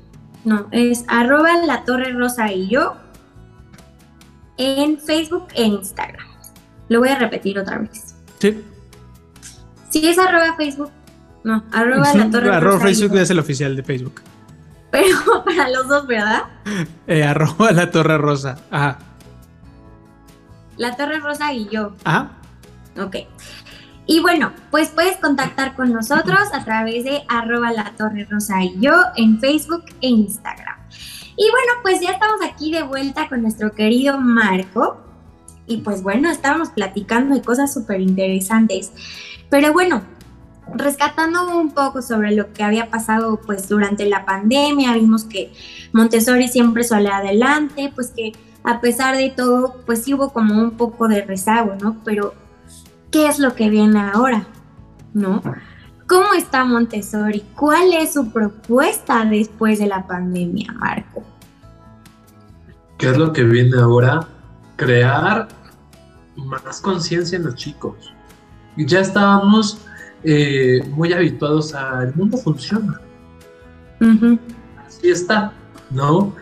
[0.43, 2.95] no, es arroba la torre rosa y yo
[4.57, 6.27] en Facebook e Instagram.
[6.89, 8.15] Lo voy a repetir otra vez.
[8.39, 8.63] Sí.
[9.89, 10.91] Si es arroba Facebook,
[11.43, 12.57] no, arroba la torre rosa.
[12.57, 14.21] Arroba Facebook es el oficial de Facebook.
[14.91, 16.43] Pero para los dos, ¿verdad?
[17.07, 18.57] Eh, arroba la torre rosa.
[18.71, 18.99] Ajá.
[20.77, 21.93] La Torre Rosa y yo.
[22.03, 22.29] Ah.
[22.97, 23.15] Ok.
[24.05, 28.79] Y bueno, pues puedes contactar con nosotros a través de arroba la Torre Rosa y
[28.79, 30.77] yo en Facebook e Instagram.
[31.37, 35.01] Y bueno, pues ya estamos aquí de vuelta con nuestro querido Marco.
[35.67, 38.91] Y pues bueno, estábamos platicando de cosas súper interesantes.
[39.49, 40.03] Pero bueno,
[40.73, 45.51] rescatando un poco sobre lo que había pasado pues durante la pandemia, vimos que
[45.93, 50.71] Montessori siempre sale adelante, pues que a pesar de todo, pues sí hubo como un
[50.71, 51.97] poco de rezago, ¿no?
[52.03, 52.33] Pero,
[53.15, 54.45] ¿qué es lo que viene ahora?
[55.13, 55.41] ¿No?
[56.05, 57.45] ¿Cómo está Montessori?
[57.55, 61.23] ¿Cuál es su propuesta después de la pandemia, Marco?
[62.97, 64.27] ¿Qué es lo que viene ahora?
[64.75, 65.47] Crear
[66.35, 68.13] más conciencia en los chicos.
[68.75, 69.77] Ya estábamos
[70.25, 72.99] eh, muy habituados a el mundo funciona.
[74.85, 75.53] Así está,
[75.89, 76.35] ¿no?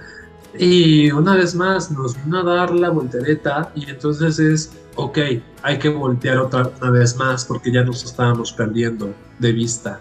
[0.58, 5.18] Y una vez más nos vino a dar la voltereta y entonces es, ok,
[5.62, 10.00] hay que voltear otra vez más porque ya nos estábamos perdiendo de vista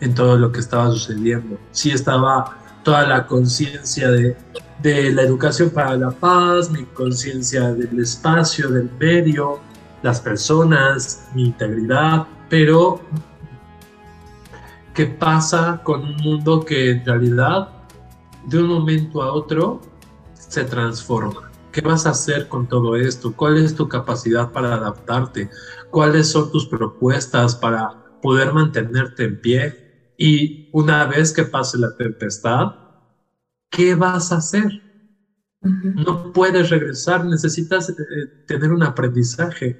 [0.00, 1.58] en todo lo que estaba sucediendo.
[1.70, 8.68] Sí estaba toda la conciencia de la educación para la paz, mi conciencia del espacio,
[8.68, 9.60] del medio,
[10.02, 13.00] las personas, mi integridad, pero
[14.94, 17.68] ¿qué pasa con un mundo que en realidad
[18.46, 19.80] de un momento a otro
[20.34, 21.51] se transforma.
[21.72, 23.34] ¿Qué vas a hacer con todo esto?
[23.34, 25.48] ¿Cuál es tu capacidad para adaptarte?
[25.90, 27.88] ¿Cuáles son tus propuestas para
[28.20, 29.76] poder mantenerte en pie?
[30.16, 32.72] Y una vez que pase la tempestad,
[33.70, 34.68] ¿qué vas a hacer?
[35.60, 37.94] No puedes regresar, necesitas eh,
[38.46, 39.78] tener un aprendizaje.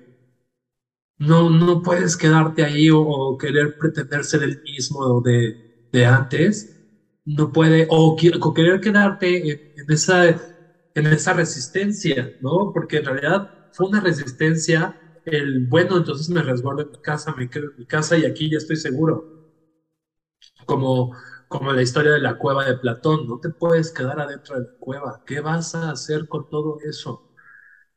[1.19, 5.57] No, no puedes quedarte ahí o, querer pretender ser el mismo de,
[5.93, 6.71] de antes.
[7.25, 8.17] No puede, o,
[8.55, 10.25] querer quedarte en, esa,
[10.95, 12.71] en esa resistencia, ¿no?
[12.73, 17.49] Porque en realidad fue una resistencia el, bueno, entonces me resguardo en mi casa, me
[17.49, 19.27] quedo en mi casa y aquí ya estoy seguro.
[20.67, 21.11] Como,
[21.49, 24.69] como la historia de la cueva de Platón, no te puedes quedar adentro de la
[24.79, 25.21] cueva.
[25.25, 27.23] ¿Qué vas a hacer con todo eso?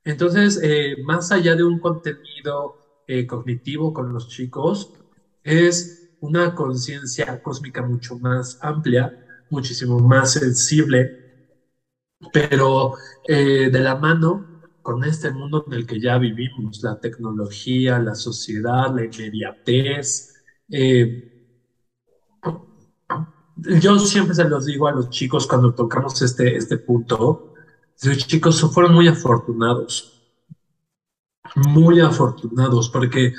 [0.04, 2.78] Entonces, eh, más allá de un contenido
[3.08, 4.92] eh, cognitivo con los chicos
[5.44, 9.16] es una conciencia cósmica mucho más amplia,
[9.50, 11.14] muchísimo más sensible,
[12.32, 12.94] pero
[13.28, 18.16] eh, de la mano con este mundo en el que ya vivimos, la tecnología, la
[18.16, 20.36] sociedad, la inmediatez.
[20.70, 21.32] Eh,
[23.58, 27.54] yo siempre se los digo a los chicos cuando tocamos este, este punto,
[28.04, 30.16] los chicos fueron muy afortunados
[31.56, 33.34] muy afortunados porque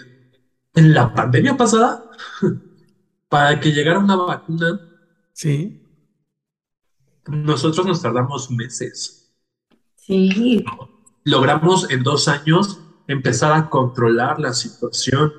[0.74, 2.10] en la pandemia pasada,
[3.28, 4.80] para que llegara una vacuna,
[5.32, 5.82] sí.
[7.28, 9.32] Nosotros nos tardamos meses.
[9.96, 10.64] Sí.
[11.24, 15.32] Logramos en dos años empezar a controlar la situación.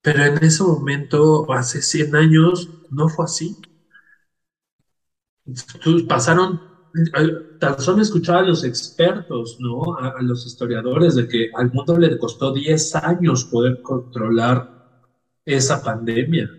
[0.00, 3.56] Pero en ese momento, hace 100 años, no fue así.
[6.08, 6.72] Pasaron
[7.58, 9.96] tan solo escuchaba a los expertos, ¿no?
[9.96, 15.00] A, los historiadores de que al mundo le costó 10 años poder controlar
[15.44, 16.50] esa pandemia.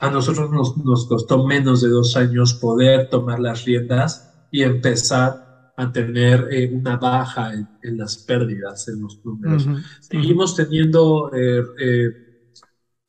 [0.00, 5.72] A nosotros nos, nos costó menos de dos años poder tomar las riendas y empezar
[5.76, 9.66] a tener eh, una baja en, las pérdidas, en los números.
[10.00, 12.10] Seguimos teniendo eh, eh,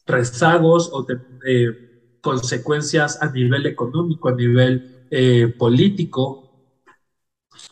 [0.06, 1.06] rezagos o
[2.22, 6.78] consecuencias a nivel económico, a nivel eh, político,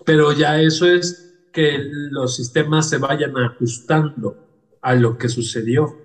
[0.06, 1.80] pero ya eso es que
[2.12, 5.96] los sistemas se vayan ajustando a lo que sucedió.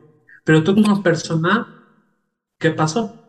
[0.45, 1.74] Pero tú como persona,
[2.65, 3.21] ¿qué pasó?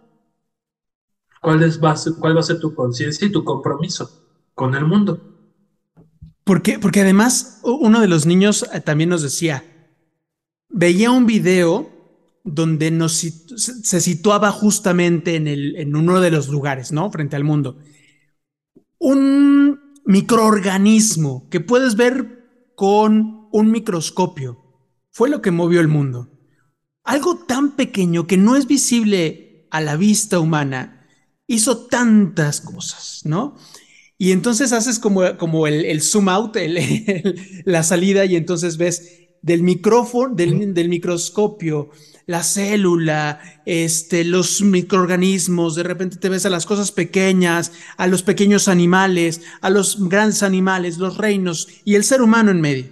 [1.42, 4.10] ¿Cuál, es, va, a ser, cuál va a ser tu conciencia y tu compromiso
[4.54, 5.20] con el mundo?
[6.46, 9.62] Porque, porque además uno de los niños eh, también nos decía,
[10.70, 11.90] veía un video
[12.46, 17.12] donde se situaba justamente en, el, en uno de los lugares, ¿no?
[17.12, 17.78] Frente al mundo
[19.00, 24.58] un microorganismo que puedes ver con un microscopio.
[25.12, 26.35] Fue lo que movió el mundo.
[27.06, 31.08] Algo tan pequeño que no es visible a la vista humana
[31.48, 33.56] hizo tantas cosas, ¿no?
[34.18, 36.58] Y entonces haces como, el, zoom out,
[37.66, 41.92] la salida, y entonces ves del micrófono, del microscopio,
[42.26, 48.24] la célula, este, los microorganismos, de repente te ves a las cosas pequeñas, a los
[48.24, 52.86] pequeños animales, a los grandes animales, los reinos y el ser humano en medio.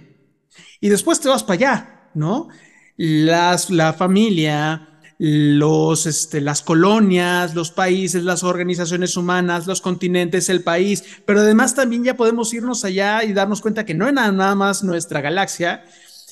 [0.80, 2.48] Y después te vas para allá, ¿no?
[2.96, 10.62] Las, la familia, los, este, las colonias, los países, las organizaciones humanas, los continentes, el
[10.62, 14.54] país, pero además también ya podemos irnos allá y darnos cuenta que no es nada
[14.54, 15.84] más nuestra galaxia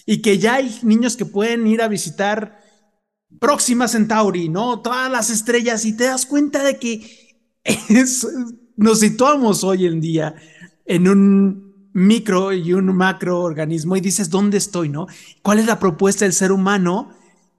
[0.07, 2.61] y que ya hay niños que pueden ir a visitar
[3.39, 4.81] Próxima Centauri, ¿no?
[4.81, 7.37] Todas las estrellas y te das cuenta de que
[8.77, 10.35] nos situamos hoy en día
[10.85, 15.07] en un micro y un macro organismo y dices, ¿dónde estoy, no?
[15.43, 17.13] ¿Cuál es la propuesta del ser humano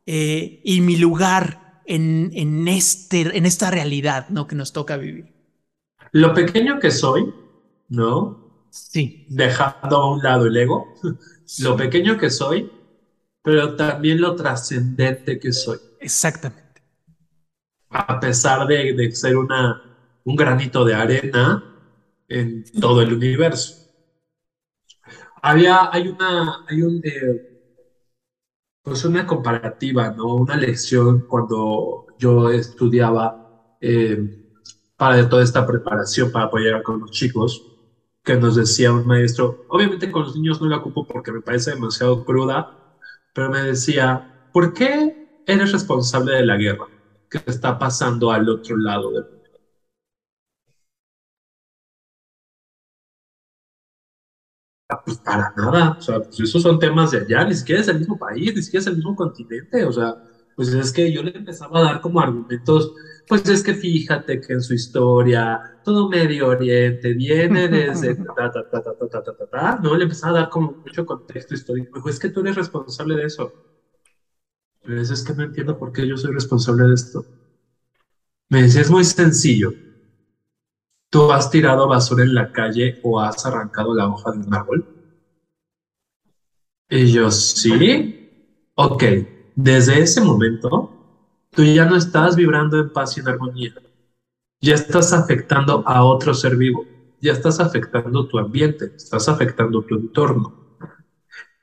[0.05, 4.47] eh, y mi lugar en, en, este, en esta realidad, ¿no?
[4.47, 5.33] Que nos toca vivir.
[6.11, 7.33] Lo pequeño que soy,
[7.89, 8.67] ¿no?
[8.69, 9.25] Sí.
[9.29, 10.93] Dejando a un lado el ego,
[11.59, 12.69] lo pequeño que soy
[13.43, 15.77] pero también lo trascendente que soy.
[15.99, 16.81] Exactamente.
[17.89, 19.81] A pesar de, ser una,
[20.23, 21.63] un granito de arena
[22.29, 23.82] en todo el universo.
[25.43, 27.37] Había, hay una, hay un, eh,
[28.81, 30.35] pues una comparativa, ¿no?
[30.35, 33.37] Una lección cuando yo estudiaba
[33.79, 34.17] eh,
[34.97, 37.65] para toda esta preparación para apoyar con los chicos,
[38.23, 41.71] que nos decía un maestro, obviamente con los niños no la ocupo porque me parece
[41.71, 42.69] demasiado cruda,
[43.33, 45.11] pero me decía, ¿por qué
[45.45, 46.85] eres responsable de la guerra
[47.29, 49.25] que está pasando al otro lado del
[55.03, 57.99] pues para nada, o sea, pues esos son temas de allá, ni siquiera es el
[57.99, 60.15] mismo país, ni siquiera es el mismo continente, o sea,
[60.55, 62.93] pues es que yo le empezaba a dar como argumentos,
[63.27, 68.51] pues es que fíjate que en su historia, todo Medio Oriente viene desde ta, ta,
[68.51, 69.95] ta, ta, ta, ta, ta, ta, ¿no?
[69.95, 72.07] Le empezaba a dar como mucho contexto histórico.
[72.09, 73.55] Es que tú eres responsable de eso.
[74.85, 77.25] Dice, es que no entiendo por qué yo soy responsable de esto.
[78.49, 79.75] Me dice, es muy sencillo.
[81.09, 84.85] ¿Tú has tirado basura en la calle o has arrancado la hoja de un árbol?
[86.95, 88.13] Y yo, sí.
[88.75, 89.03] Ok,
[89.55, 90.91] desde ese momento,
[91.51, 93.73] tú ya no estás vibrando en paz y en armonía.
[94.61, 96.89] Ya estás afectando a otro ser vivo.
[97.19, 98.93] Ya estás afectando tu ambiente.
[98.97, 100.55] Estás afectando tu entorno.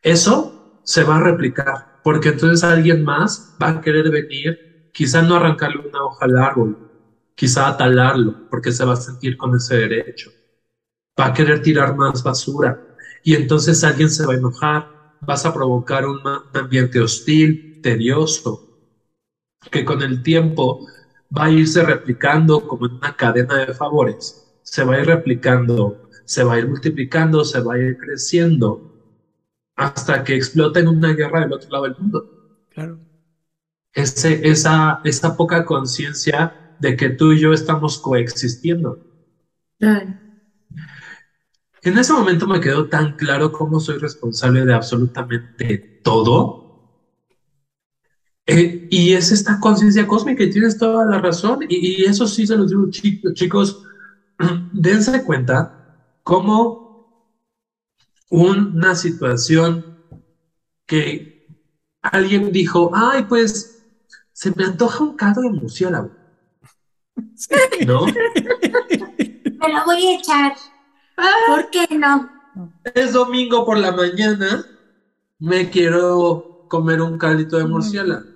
[0.02, 4.60] Eso se va a replicar, porque entonces alguien más va a querer venir,
[4.92, 6.78] quizá no arrancarle una hoja al árbol,
[7.34, 10.32] quizá talarlo, porque se va a sentir con ese derecho.
[11.20, 12.80] Va a querer tirar más basura
[13.22, 14.90] y entonces alguien se va a enojar.
[15.20, 16.20] Vas a provocar un
[16.52, 18.62] ambiente hostil, tedioso,
[19.70, 20.80] que con el tiempo
[21.36, 24.40] va a irse replicando como en una cadena de favores.
[24.62, 28.82] Se va a ir replicando, se va a ir multiplicando, se va a ir creciendo
[29.76, 32.26] hasta que explota en una guerra del otro lado del mundo.
[32.68, 33.00] Claro.
[33.92, 39.00] Ese, esa, esa poca conciencia de que tú y yo estamos coexistiendo.
[41.82, 46.60] En ese momento me quedó tan claro cómo soy responsable de absolutamente todo.
[48.46, 51.60] Eh, y es esta conciencia cósmica y tienes toda la razón.
[51.68, 53.82] Y, eso sí se los digo, chicos, chicos,
[54.72, 55.72] dense cuenta
[56.22, 57.40] cómo
[58.28, 59.98] una situación
[60.86, 61.46] que
[62.02, 63.84] alguien dijo, ay, pues
[64.32, 66.10] se me antoja un caldo de murciélago.
[67.86, 68.06] ¿No?
[69.60, 70.52] Me lo voy a echar.
[71.48, 72.30] ¿Por qué no?
[72.94, 74.64] Es domingo por la mañana.
[75.38, 78.26] Me quiero comer un caldito de murciélago.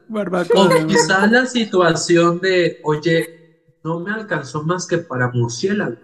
[0.55, 5.97] O quizá la situación de, oye, no me alcanzó más que para murciélago.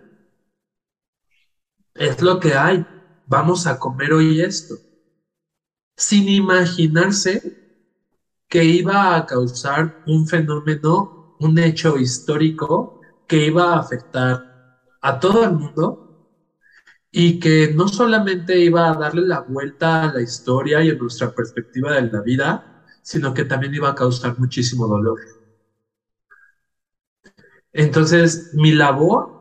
[1.95, 2.87] Es lo que hay.
[3.27, 4.75] Vamos a comer hoy esto.
[5.97, 7.61] Sin imaginarse
[8.49, 15.45] que iba a causar un fenómeno un hecho histórico que iba a afectar a todo
[15.45, 16.10] el mundo
[17.11, 21.31] y que no solamente iba a darle la vuelta a la historia y a nuestra
[21.33, 22.65] perspectiva de la vida,
[23.03, 25.19] sino que también iba a causar muchísimo dolor.
[27.73, 29.33] Entonces, mi labor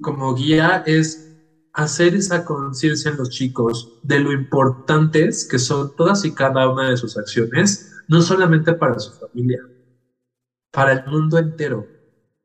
[0.00, 1.26] como guía es
[1.72, 6.90] hacer esa conciencia en los chicos de lo importantes que son todas y cada una
[6.90, 9.60] de sus acciones, no solamente para su familia,
[10.70, 11.90] para el mundo entero,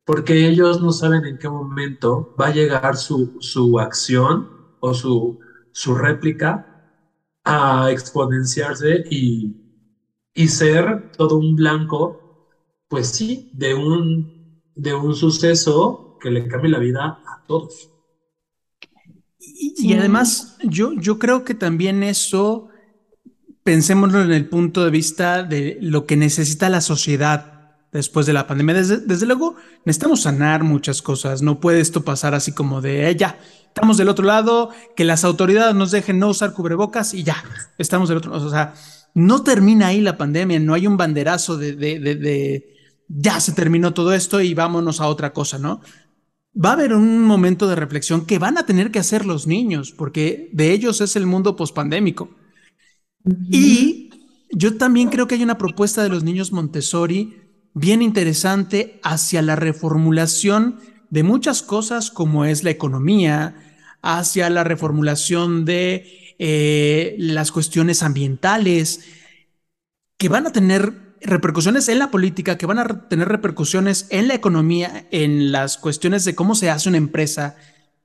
[0.05, 4.52] porque ellos no saben en qué momento va a llegar su, su acción
[4.86, 5.39] o su,
[5.71, 6.67] su réplica
[7.45, 9.55] a exponenciarse y,
[10.34, 12.49] y ser todo un blanco,
[12.89, 17.91] pues sí, de un, de un suceso que le cambie la vida a todos.
[19.39, 22.67] Y, además, yo, yo creo que también eso,
[23.63, 27.52] pensémoslo en el punto de vista de lo que necesita la sociedad
[27.93, 28.75] después de la pandemia.
[28.75, 31.41] Desde, luego, necesitamos sanar muchas cosas.
[31.41, 35.23] No puede esto pasar así como de eh, ya, estamos del otro lado, que las
[35.23, 37.43] autoridades nos dejen no usar cubrebocas y ya,
[37.77, 38.47] estamos del otro lado.
[38.47, 38.73] O sea,
[39.13, 42.73] no termina ahí la pandemia, no hay un banderazo de, de, de
[43.07, 45.81] ya se terminó todo esto y vámonos a otra cosa, ¿no?
[46.53, 49.91] Va a haber un momento de reflexión que van a tener que hacer los niños,
[49.91, 52.29] porque de ellos es el mundo pospandémico.
[53.49, 54.11] Y
[54.51, 57.42] yo también creo que hay una propuesta de los niños Montessori
[57.74, 63.55] bien interesante hacia la reformulación de muchas cosas como es la economía,
[64.01, 69.01] hacia la reformulación de eh, las cuestiones ambientales,
[70.17, 74.36] que van a tener repercusiones en la política, que van a tener repercusiones en la
[74.36, 77.55] economía, en las cuestiones de cómo se hace una empresa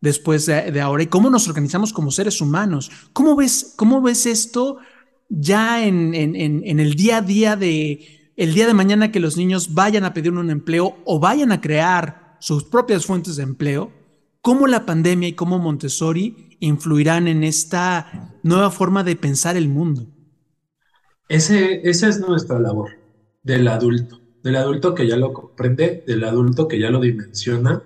[0.01, 2.91] después de, ahora y cómo nos organizamos como seres humanos.
[3.12, 4.79] ¿Cómo ves, cómo ves esto
[5.29, 10.05] ya en el día a día de, el día de mañana que los niños vayan
[10.05, 13.91] a pedir un empleo o vayan a crear sus propias fuentes de empleo,
[14.41, 20.07] cómo la pandemia y cómo Montessori influirán en esta nueva forma de pensar el mundo.
[21.28, 22.91] Ese, esa es nuestra labor
[23.43, 27.82] del adulto, del adulto que ya lo comprende, del adulto que ya lo dimensiona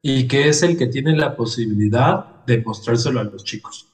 [0.00, 3.88] y que es el que tiene la posibilidad de mostrárselo a los chicos.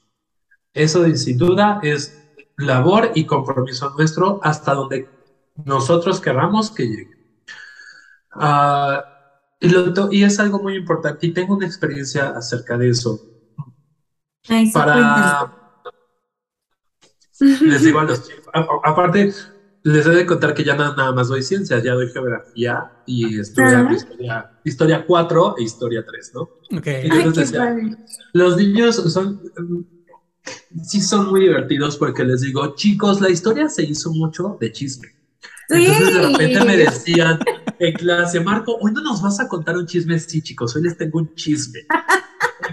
[0.74, 2.20] Eso sin duda es
[2.58, 5.14] labor y compromiso nuestro hasta donde
[5.64, 7.16] nosotros querramos que llegue.
[8.32, 9.04] Ah,
[9.60, 9.68] y,
[10.10, 13.20] y, es algo muy importante y tengo una experiencia acerca de eso.
[14.72, 15.52] Para...
[17.40, 18.46] Les digo a los chicos,
[18.84, 19.32] aparte,
[19.82, 23.90] les he de contar que ya nada, más doy ciencias, ya doy geografía y estudio
[23.90, 26.78] historia, historia 4 e historia 3, ¿no?
[26.78, 27.10] Okay.
[28.32, 29.42] los niños son,
[30.82, 35.14] sí son muy divertidos porque les digo, chicos, la historia se hizo mucho de chisme.
[35.68, 37.38] Entonces de repente me decían
[37.78, 40.96] en clase, Marco, hoy no nos vas a contar un chisme, sí chicos, hoy les
[40.96, 41.80] tengo un chisme.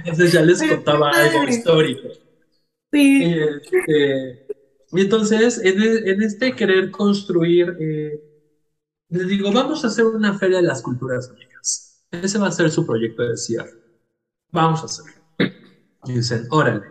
[0.05, 2.09] Entonces ya les contaba algo histórico.
[2.91, 3.23] Sí.
[3.23, 4.47] Y, este,
[4.91, 8.21] y entonces, en, e- en este querer construir, eh,
[9.09, 12.03] les digo, vamos a hacer una feria de las culturas amigas.
[12.11, 13.73] Ese va a ser su proyecto de cierre.
[14.51, 15.13] Vamos a hacerlo.
[16.05, 16.83] Y dicen, órale.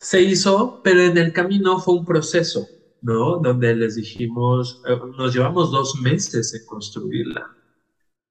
[0.00, 2.66] Se hizo, pero en el camino fue un proceso,
[3.02, 3.38] ¿no?
[3.38, 7.46] Donde les dijimos, eh, nos llevamos dos meses en construirla.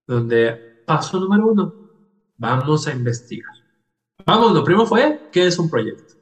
[0.08, 1.76] Donde, paso número uno,
[2.38, 3.54] vamos a investigar.
[4.26, 6.16] Vamos, lo primero fue, ¿qué es un proyecto?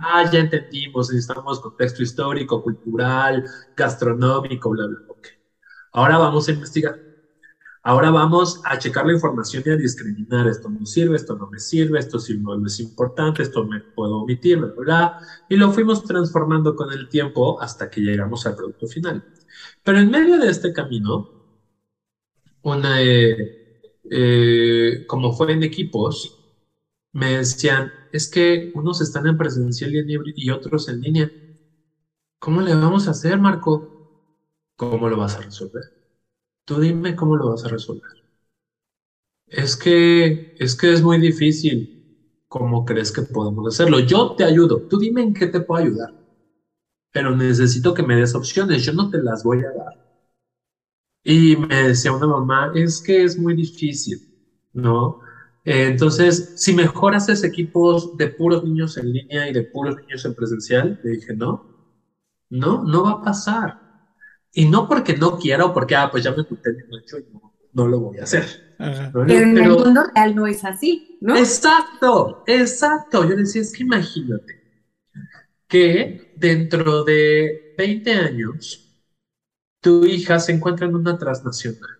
[0.00, 3.42] Ah, ya entendimos, necesitamos contexto histórico, cultural,
[3.76, 4.98] gastronómico, bla, bla.
[5.06, 5.26] ok.
[5.92, 7.00] Ahora vamos a investigar.
[7.90, 10.46] Ahora vamos a checar la información y a discriminar.
[10.46, 14.18] Esto no sirve, esto no me sirve, esto sí no es importante, esto me puedo
[14.20, 15.16] omitir, bla, bla.
[15.48, 19.24] Y lo fuimos transformando con el tiempo hasta que llegamos al producto final.
[19.82, 21.28] Pero en medio de este camino,
[22.62, 23.34] una, eh,
[24.10, 26.36] eh, como fue en equipos,
[27.12, 31.32] me decían, es que unos están en presencial y en y otros en línea.
[32.40, 33.86] ¿Cómo le vamos a hacer, Marco?
[34.76, 35.84] ¿Cómo lo vas a resolver?
[36.68, 38.12] Tú dime cómo lo vas a resolver.
[39.46, 41.90] Es que es que es muy difícil.
[42.48, 44.00] ¿Cómo crees que podemos hacerlo?
[44.00, 44.84] Yo te ayudo.
[44.88, 46.10] Tú dime en qué te puedo ayudar.
[47.12, 48.82] Pero necesito que me des opciones.
[48.84, 49.92] Yo no te las voy a dar.
[51.24, 54.22] Y me decía una mamá, es que es muy difícil,
[54.72, 55.18] ¿no?
[55.64, 60.24] Eh, entonces, si mejor haces equipos de puros niños en línea y de puros niños
[60.24, 61.64] en presencial, le dije, no,
[62.50, 63.78] no, no va a pasar.
[64.52, 67.26] Y no porque no quiera o porque, ah, pues ya me oculté mi macho y
[67.32, 68.74] no, no lo voy a hacer.
[68.78, 69.10] Ajá.
[69.14, 69.24] ¿no?
[69.26, 71.36] Pero en el Pero- mundo real no es así, ¿no?
[71.36, 73.28] Exacto, exacto.
[73.28, 74.58] Yo decía, es que imagínate
[75.66, 78.84] que dentro de 20 años
[79.80, 81.98] tu hija se encuentra en una transnacional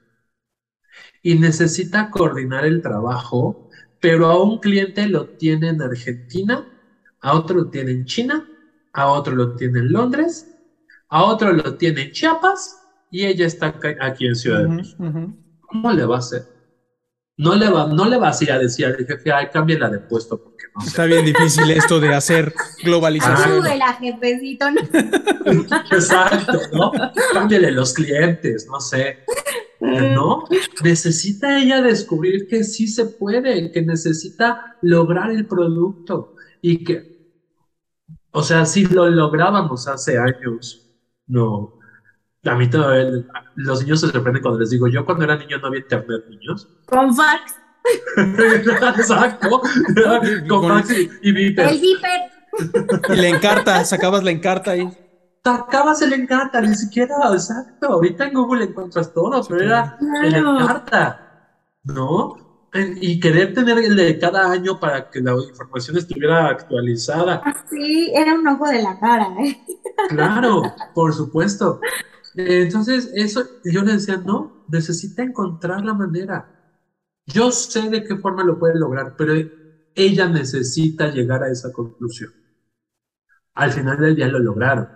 [1.23, 3.69] y necesita coordinar el trabajo,
[4.01, 6.67] pero a un cliente lo tiene en Argentina,
[7.21, 8.49] a otro lo tiene en China,
[8.93, 10.57] a otro lo tiene en Londres,
[11.09, 12.79] a otro lo tiene en Chiapas
[13.11, 15.05] y ella está aquí en Ciudad de México.
[15.61, 16.43] ¿Cómo le va a hacer?
[17.37, 20.01] No le va, no le vas a ir a decir al jefe, ay, cámbiala de
[20.01, 20.89] puesto porque no sé.
[20.89, 22.53] Está bien difícil esto de hacer
[22.83, 23.65] globalización.
[23.65, 24.71] Ayúdela, jefecito.
[24.71, 24.81] ¿no?
[25.93, 26.91] Exacto, ¿no?
[27.33, 29.19] Cámbiale los clientes, no sé.
[29.81, 30.45] No,
[30.83, 37.31] necesita ella descubrir que sí se puede, que necesita lograr el producto y que,
[38.33, 40.88] o sea, si lo lográbamos hace años,
[41.29, 41.75] no.
[42.45, 43.25] A mí todavía,
[43.57, 46.69] los niños se sorprenden cuando les digo, yo cuando era niño no había internet, niños.
[46.87, 47.55] Con fax,
[48.99, 49.61] Exacto.
[50.49, 51.69] Con Max y, y Viper.
[51.69, 52.21] el viper.
[53.11, 54.89] Y la encarta, sacabas la encarta ahí.
[55.45, 57.87] Sacabas el Encarta, ni siquiera, exacto.
[57.89, 60.61] Ahorita en Google encuentras todo, pero era el Claro.
[60.61, 61.55] Encarta,
[61.85, 62.48] ¿no?
[62.75, 67.43] Y querer tener el de cada año para que la información estuviera actualizada.
[67.71, 69.59] Sí, era un ojo de la cara, ¿eh?
[70.09, 70.63] Claro,
[70.95, 71.81] por supuesto.
[72.35, 76.55] Entonces, eso yo le decía, no, necesita encontrar la manera.
[77.27, 79.35] Yo sé de qué forma lo puede lograr, pero
[79.95, 82.33] ella necesita llegar a esa conclusión.
[83.55, 84.89] Al final del día lo lograron.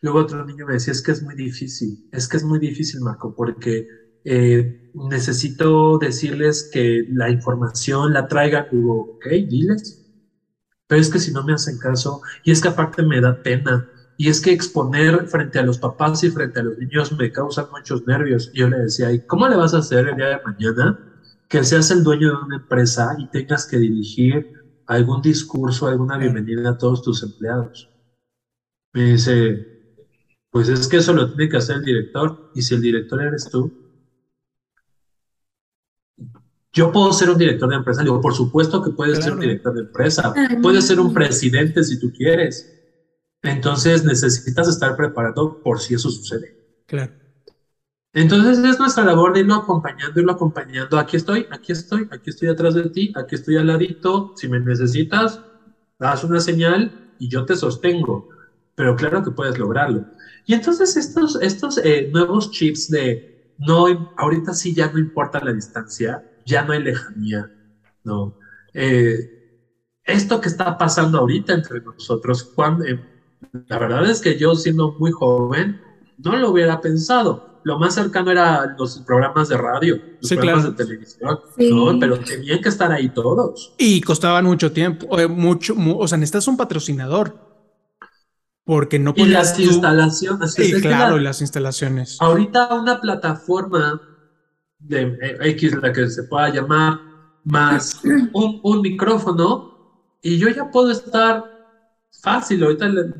[0.00, 3.00] Luego otro niño me decía, es que es muy difícil, es que es muy difícil,
[3.00, 3.88] Marco, porque
[4.24, 8.66] eh, necesito decirles que la información la traigan.
[8.70, 10.00] Digo, ok, diles.
[10.86, 13.86] Pero es que si no me hacen caso, y es que aparte me da pena,
[14.16, 17.66] y es que exponer frente a los papás y frente a los niños me causan
[17.70, 18.50] muchos nervios.
[18.52, 20.98] Y yo le decía, ¿y cómo le vas a hacer el día de mañana
[21.48, 24.46] que seas el dueño de una empresa y tengas que dirigir
[24.86, 27.90] algún discurso, alguna bienvenida a todos tus empleados?
[28.92, 29.66] Me dice,
[30.50, 33.48] pues es que eso lo tiene que hacer el director, y si el director eres
[33.50, 33.72] tú,
[36.72, 38.02] yo puedo ser un director de empresa.
[38.02, 39.48] Le digo, por supuesto que puedes ser un Claro.
[39.48, 42.68] director de empresa, puedes ser un presidente si tú quieres.
[43.42, 46.54] Entonces necesitas estar preparado por si eso sucede.
[46.86, 47.12] Claro.
[48.12, 50.98] Entonces es nuestra labor de irlo acompañando, irlo acompañando.
[50.98, 54.32] Aquí estoy, aquí estoy, aquí estoy atrás de ti, aquí estoy al ladito.
[54.34, 55.40] Si me necesitas,
[55.98, 58.26] das una señal y yo te sostengo.
[58.74, 60.06] Pero claro que puedes lograrlo.
[60.44, 65.52] Y entonces estos, estos eh, nuevos chips de no, ahorita sí ya no importa la
[65.52, 67.50] distancia, ya no hay lejanía,
[68.04, 68.36] ¿no?
[68.74, 69.36] Eh,
[70.04, 72.98] esto que está pasando ahorita entre nosotros, cuando, eh,
[73.68, 75.80] la verdad es que yo siendo muy joven,
[76.18, 77.60] no lo hubiera pensado.
[77.62, 80.76] Lo más cercano era los programas de radio, los Sí, programas claro.
[80.76, 81.70] de televisión, Sí.
[81.72, 81.98] ¿no?
[81.98, 83.74] Pero tenían que estar ahí todos.
[83.78, 87.48] Y costaban mucho tiempo, eh, mucho, mu- o sea, necesitas un patrocinador.
[88.64, 90.52] Porque no Y podías las tú- instalaciones.
[90.54, 92.16] Sí, claro, la- y las instalaciones.
[92.20, 94.00] Ahorita una plataforma
[94.80, 96.98] de X, la que se pueda llamar,
[97.44, 98.00] más
[98.32, 99.64] un, un micrófono
[100.22, 101.44] y yo ya puedo estar
[102.22, 103.14] fácil ahorita, le-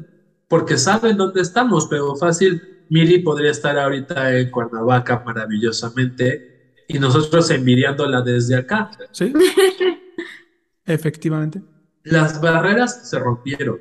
[0.49, 6.43] porque saben dónde estamos, pero fácil, Miri podría estar ahorita en Cuernavaca maravillosamente
[6.89, 8.91] y nosotros envidiándola desde acá.
[9.13, 9.33] ¿Sí?
[10.85, 11.63] Efectivamente.
[12.03, 13.79] Las barreras se rompieron.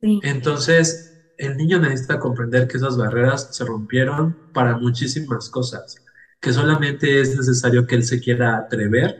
[0.00, 0.20] Sí.
[0.22, 5.96] Entonces, el niño necesita comprender que esas barreras se rompieron para muchísimas cosas,
[6.44, 9.16] que solamente es necesario que él se quiera atrever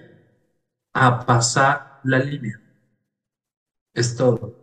[0.93, 2.61] a pasar la línea.
[3.95, 4.55] Es todo.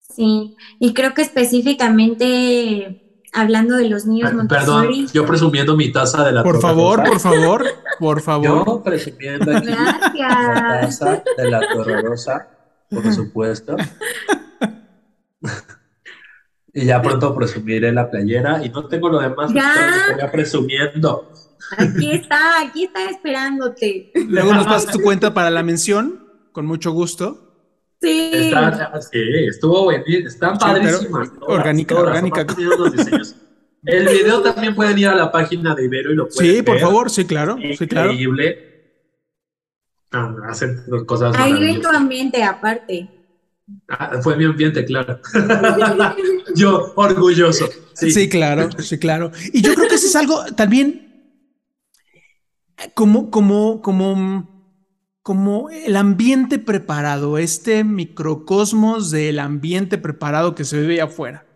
[0.00, 5.90] Sí, y creo que específicamente hablando de los niños Per- Perdón, Montessori, yo presumiendo mi
[5.90, 7.10] taza de la Por favor, Rosa.
[7.10, 7.64] por favor,
[7.98, 8.64] por favor.
[8.66, 10.98] Yo presumiendo aquí la gracias.
[11.00, 12.46] taza de la Torre Rosa,
[12.88, 13.74] por supuesto.
[16.74, 20.30] Y ya pronto presumiré la playera y no tengo lo demás, Ya.
[20.30, 21.30] presumiendo.
[21.76, 24.10] Aquí está, aquí está esperándote.
[24.14, 27.48] Luego nos pasas tu cuenta para la mención, con mucho gusto.
[28.00, 28.30] Sí.
[28.32, 29.18] Está, sí,
[29.48, 31.32] estuvo buenísimo, están Sí, padrísimas.
[31.38, 32.44] todas, orgánica, todas, orgánica.
[32.44, 33.36] diseños.
[33.84, 36.78] El video también pueden ir a la página de Ibero y lo pueden Sí, por
[36.78, 38.10] favor, sí, claro, sí, claro.
[38.12, 38.68] Increíble.
[40.10, 43.08] Ah, hacen cosas Ahí ven tu ambiente aparte.
[43.88, 45.20] Ah, fue mi ambiente, claro.
[46.54, 47.68] Yo, orgulloso.
[47.94, 48.10] Sí.
[48.10, 49.30] Sí, claro, sí, claro.
[49.52, 51.12] Y yo creo que eso es algo también
[52.94, 54.48] como, como, como,
[55.22, 61.46] como el ambiente preparado, este microcosmos del ambiente preparado que se vive allá afuera.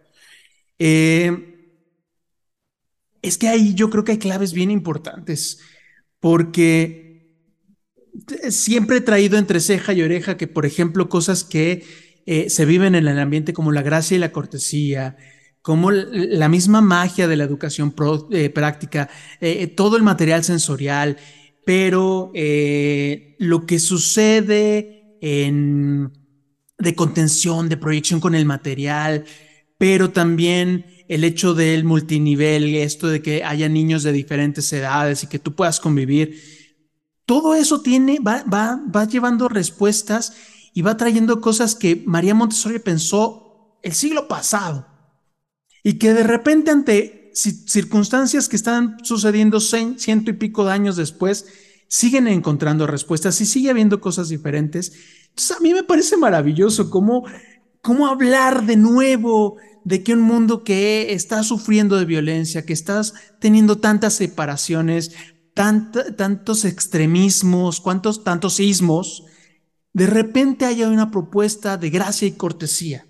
[0.78, 1.54] Eh,
[3.22, 5.61] es que ahí yo creo que hay claves bien importantes,
[6.20, 7.05] porque
[8.51, 11.85] siempre he traído entre ceja y oreja que, por ejemplo, cosas que
[12.27, 15.17] eh, se viven en el ambiente como la gracia y la cortesía,
[15.62, 17.95] como la misma magia de la educación
[18.31, 19.09] eh, práctica,
[19.41, 21.17] eh, todo el material sensorial,
[21.64, 22.31] pero
[23.39, 26.12] lo que sucede en,
[26.79, 29.25] de contención, de proyección con el material,
[29.77, 35.27] pero también el hecho del multinivel, esto de que haya niños de diferentes edades y
[35.27, 36.41] que tú puedas convivir,
[37.27, 40.35] todo eso tiene, va, va, va llevando respuestas
[40.72, 44.87] y va trayendo cosas que María Montessori pensó el siglo pasado
[45.83, 50.72] y que de repente ante ci- circunstancias que están sucediendo cien- ciento y pico de
[50.72, 51.47] años después,
[51.89, 54.93] siguen encontrando respuestas y sigue habiendo cosas diferentes.
[55.29, 57.24] Entonces a mí me parece maravilloso cómo,
[57.81, 63.14] cómo hablar de nuevo de que un mundo que está sufriendo de violencia, que estás
[63.41, 65.12] teniendo tantas separaciones,
[65.57, 69.24] tantos extremismos, cuantos, tantos sismos,
[69.92, 73.07] de repente haya una propuesta de gracia y cortesía.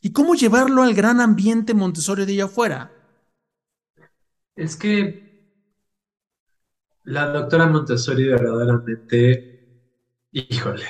[0.00, 2.92] ¿Y cómo llevarlo al gran ambiente Montessori de allá afuera?
[4.54, 5.28] Es que
[7.04, 9.82] la doctora Montessori verdaderamente,
[10.32, 10.86] híjole,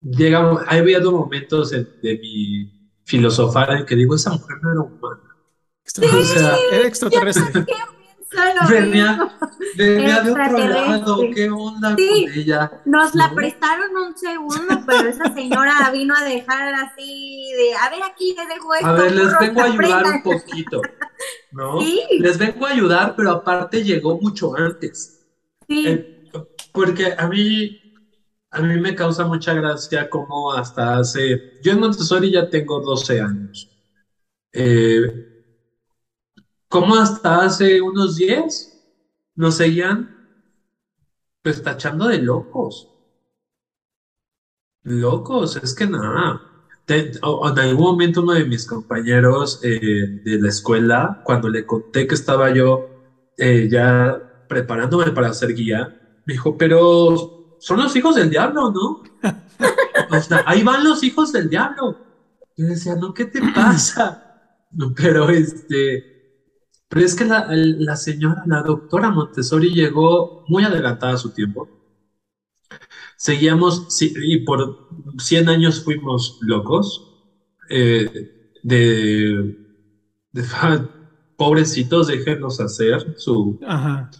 [0.00, 4.80] llegamos, ha habido momentos en- de mi filosofar en que digo, esa mujer no era
[4.80, 5.20] humana.
[5.86, 7.66] O sea, Era extraterrestre.
[8.68, 9.18] Venía,
[9.76, 12.24] venía de otro lado, ¿qué onda Sí.
[12.26, 12.70] con ella?
[12.84, 13.34] Nos la ¿No?
[13.34, 18.48] prestaron un segundo, pero esa señora vino a dejar así de, a ver aquí les
[18.48, 18.86] dejo esto.
[18.86, 20.14] A ver, les vengo a ayudar aprendan".
[20.14, 20.80] un poquito,
[21.52, 21.80] ¿no?
[21.80, 22.00] Sí.
[22.18, 25.24] Les vengo a ayudar, pero aparte llegó mucho antes.
[25.68, 26.22] Sí, Eh,
[26.72, 27.80] porque a mí,
[28.50, 33.20] a mí me causa mucha gracia como hasta hace, yo en Montessori ya tengo 12
[33.20, 33.70] años.
[34.52, 35.33] Eh,
[36.74, 38.82] como hasta hace unos 10
[39.36, 40.10] nos seguían
[41.40, 42.90] pues tachando de locos.
[44.82, 46.42] Locos, es que nada.
[46.88, 52.16] En algún momento uno de mis compañeros eh, de la escuela, cuando le conté que
[52.16, 52.88] estaba yo
[53.38, 59.02] eh, ya preparándome para ser guía, me dijo, pero son los hijos del diablo, ¿no?
[60.10, 62.00] O sea, ahí van los hijos del diablo.
[62.56, 64.20] Yo decía, no, ¿qué te pasa?
[64.96, 66.13] Pero este,
[66.94, 71.68] pero es que la, la señora, la doctora Montessori llegó muy adelantada a su tiempo.
[73.16, 77.26] Seguíamos, y por 100 años fuimos locos,
[77.68, 79.56] eh, de,
[80.30, 80.44] de,
[81.36, 83.58] pobrecitos, déjenlos hacer su,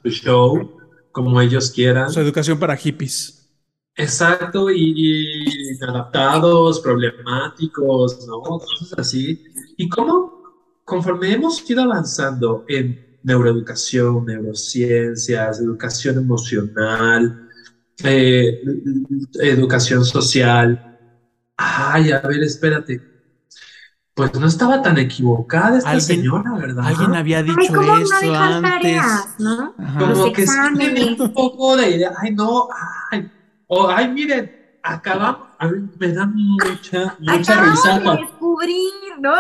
[0.03, 0.77] su show
[1.13, 2.11] como ellos quieran.
[2.11, 3.53] Su educación para hippies.
[3.95, 8.41] Exacto, y, y inadaptados, problemáticos, ¿no?
[8.41, 9.45] Cosas así.
[9.77, 10.34] Y cómo,
[10.85, 17.49] conforme hemos ido avanzando en neuroeducación, neurociencias, educación emocional,
[18.03, 18.61] eh,
[19.41, 20.99] educación social,
[21.57, 23.01] ay, a ver, espérate.
[24.15, 26.87] pues no estaba tan equivocada esta señora, ¿verdad?
[26.87, 29.03] Alguien había dicho eso antes.
[29.39, 29.75] ¿no?
[29.99, 32.69] Como que sí un poco de idea, ay no,
[33.11, 33.31] ay,
[33.67, 38.01] o ay miren, acabamos, a mí me da mucha, mucha risa.
[38.01, 39.35] De descubrir, ¿no?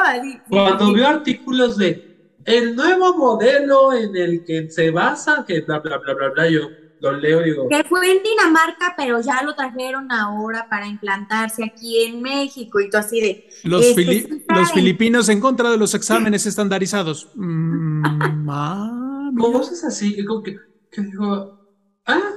[0.48, 2.14] cuando veo artículos de
[2.44, 6.68] el nuevo modelo en el que se basa, que bla, bla, bla, bla, bla, yo
[7.00, 7.68] lo leo y digo.
[7.68, 12.90] Que fue en Dinamarca, pero ya lo trajeron ahora para implantarse aquí en México y
[12.90, 13.48] todo así de.
[13.64, 17.30] Los, este, los filipinos en contra de los exámenes estandarizados.
[17.34, 20.56] Mm, ah, Cosas así, que,
[20.90, 21.58] que digo,
[22.06, 22.30] ah.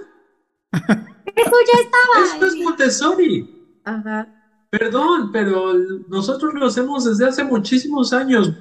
[0.71, 2.33] Eso ya estaba.
[2.33, 3.56] Esto es Montessori.
[3.87, 4.27] Ajá.
[4.69, 5.73] Perdón, pero
[6.09, 8.51] nosotros lo hacemos desde hace muchísimos años.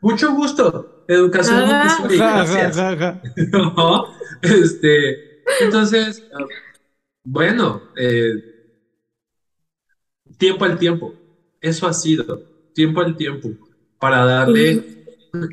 [0.00, 1.04] Mucho gusto.
[1.08, 2.16] Educación Montessori.
[2.16, 2.76] Gracias.
[4.42, 6.22] Este, entonces,
[7.24, 8.34] bueno, eh,
[10.36, 11.14] tiempo al tiempo.
[11.60, 12.42] Eso ha sido,
[12.74, 13.48] tiempo al tiempo,
[13.98, 14.84] para darle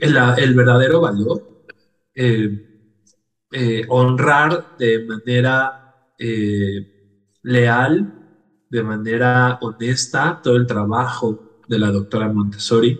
[0.01, 1.63] el, verdadero valor,
[2.13, 2.91] eh,
[3.53, 5.95] eh, honrar de manera
[7.41, 8.22] leal,
[8.73, 12.99] de manera honesta, todo el trabajo de la doctora Montessori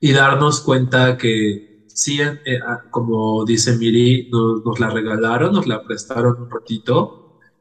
[0.00, 5.80] y darnos cuenta que sí, eh, ah, como dice Miri, nos, la regalaron, nos la
[5.80, 7.14] prestaron un ratito,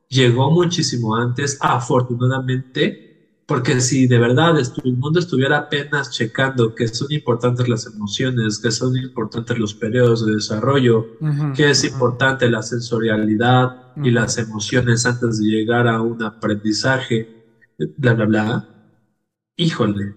[0.08, 3.00] llegó muchísimo antes, afortunadamente,
[3.52, 8.72] porque si de verdad el mundo estuviera apenas checando que son importantes las emociones, que
[8.72, 11.06] son importantes los periodos de desarrollo,
[11.54, 17.30] que es importante la sensorialidad y las emociones antes de llegar a un aprendizaje,
[17.98, 18.70] bla, bla, bla,
[19.58, 20.16] híjole,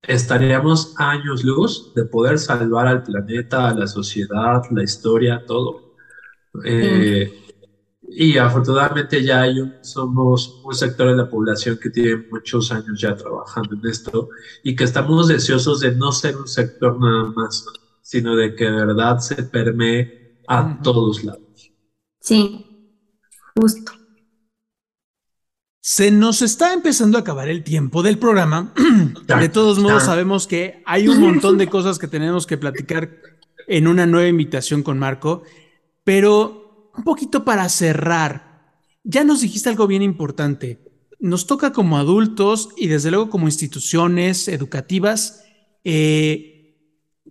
[0.00, 5.82] estaríamos años luz de poder salvar al planeta, a la sociedad, la historia, todo.
[6.64, 7.30] Eh,
[8.12, 13.00] y afortunadamente ya hay un, somos un sector de la población que tiene muchos años
[13.00, 14.28] ya trabajando en esto
[14.64, 17.64] y que estamos deseosos de no ser un sector nada más,
[18.02, 21.72] sino de que de verdad se permee a todos lados.
[22.20, 22.66] Sí,
[23.54, 23.92] justo.
[25.80, 28.74] Se nos está empezando a acabar el tiempo del programa.
[29.26, 33.10] De todos modos, sabemos que hay un montón de cosas que tenemos que platicar
[33.66, 35.42] en una nueva invitación con Marco,
[36.04, 36.59] pero
[36.96, 38.74] un poquito para cerrar,
[39.04, 40.78] ya nos dijiste algo bien importante.
[41.18, 45.42] Nos toca como adultos y desde luego como instituciones educativas
[45.84, 46.50] eh,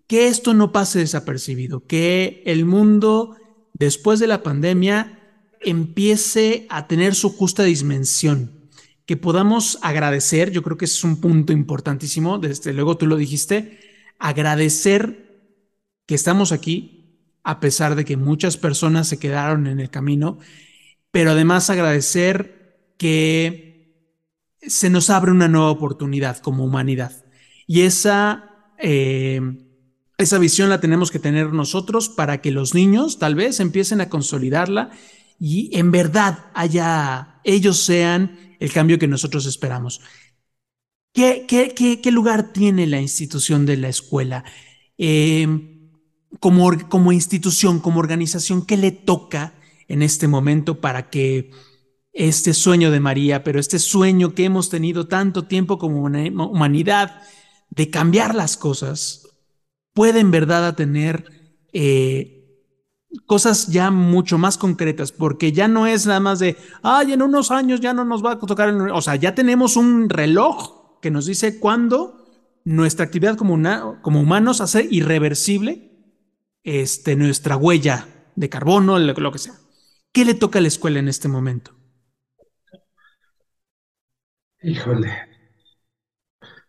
[0.07, 3.35] que esto no pase desapercibido, que el mundo
[3.73, 5.19] después de la pandemia
[5.61, 8.69] empiece a tener su justa dimensión,
[9.05, 13.17] que podamos agradecer, yo creo que ese es un punto importantísimo, desde luego tú lo
[13.17, 13.79] dijiste,
[14.17, 15.29] agradecer
[16.05, 16.98] que estamos aquí,
[17.43, 20.39] a pesar de que muchas personas se quedaron en el camino,
[21.11, 23.69] pero además agradecer que
[24.61, 27.25] se nos abre una nueva oportunidad como humanidad.
[27.65, 29.41] Y esa, eh,
[30.17, 34.09] esa visión la tenemos que tener nosotros para que los niños tal vez empiecen a
[34.09, 34.91] consolidarla
[35.39, 40.01] y en verdad haya, ellos sean el cambio que nosotros esperamos.
[41.13, 44.43] ¿Qué, qué, qué, lugar tiene la institución de la escuela?
[44.97, 45.78] Em,
[46.39, 49.53] como, como institución, como organización, ¿qué le toca
[49.87, 51.51] en este momento para que
[52.13, 57.21] este sueño de María, pero este sueño que hemos tenido tanto tiempo como humanidad
[57.69, 59.27] de cambiar las cosas,
[59.93, 61.25] pueda en verdad tener
[61.73, 62.39] eh,
[63.25, 67.51] cosas ya mucho más concretas, porque ya no es nada más de, ay, en unos
[67.51, 71.25] años ya no nos va a tocar, o sea, ya tenemos un reloj que nos
[71.25, 72.25] dice cuándo
[72.65, 73.57] nuestra actividad como,
[74.01, 75.88] como humanos hace irreversible
[76.63, 79.53] este, nuestra huella de carbono, lo, que sea.
[80.11, 81.75] ¿Qué le toca a la escuela en este momento?
[84.61, 85.11] Híjole,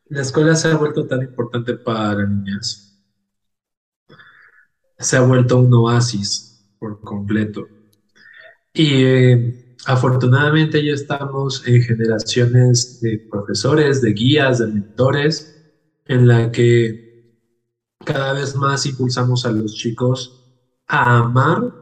[0.07, 2.91] la escuela se ha vuelto tan importante para niñas
[5.01, 7.67] se ha vuelto un oasis por completo.
[8.73, 15.57] Y eh, afortunadamente ya estamos en generaciones de profesores, de guías, de mentores,
[16.07, 17.10] en la que
[18.05, 20.37] cada vez más impulsamos a los chicos
[20.87, 21.73] a amar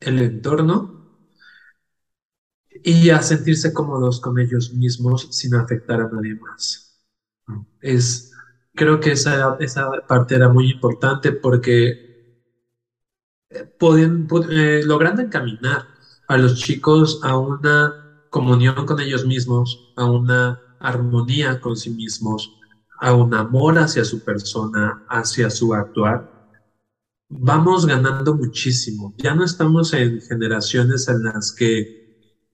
[0.00, 0.92] el entorno
[2.82, 6.86] y a sentirse cómodos con ellos mismos sin afectar a nadie más.
[7.80, 8.30] Es,
[8.74, 12.00] creo que esa, esa parte era muy importante porque
[13.78, 15.88] pueden, eh, logrando encaminar
[16.26, 17.96] a los chicos a una
[18.30, 22.56] comunión con ellos mismos, a una armonía con sí mismos,
[23.00, 26.24] a un amor hacia su persona, hacia su actuar,
[27.28, 29.14] vamos ganando muchísimo.
[29.18, 31.90] Ya no estamos en generaciones en las que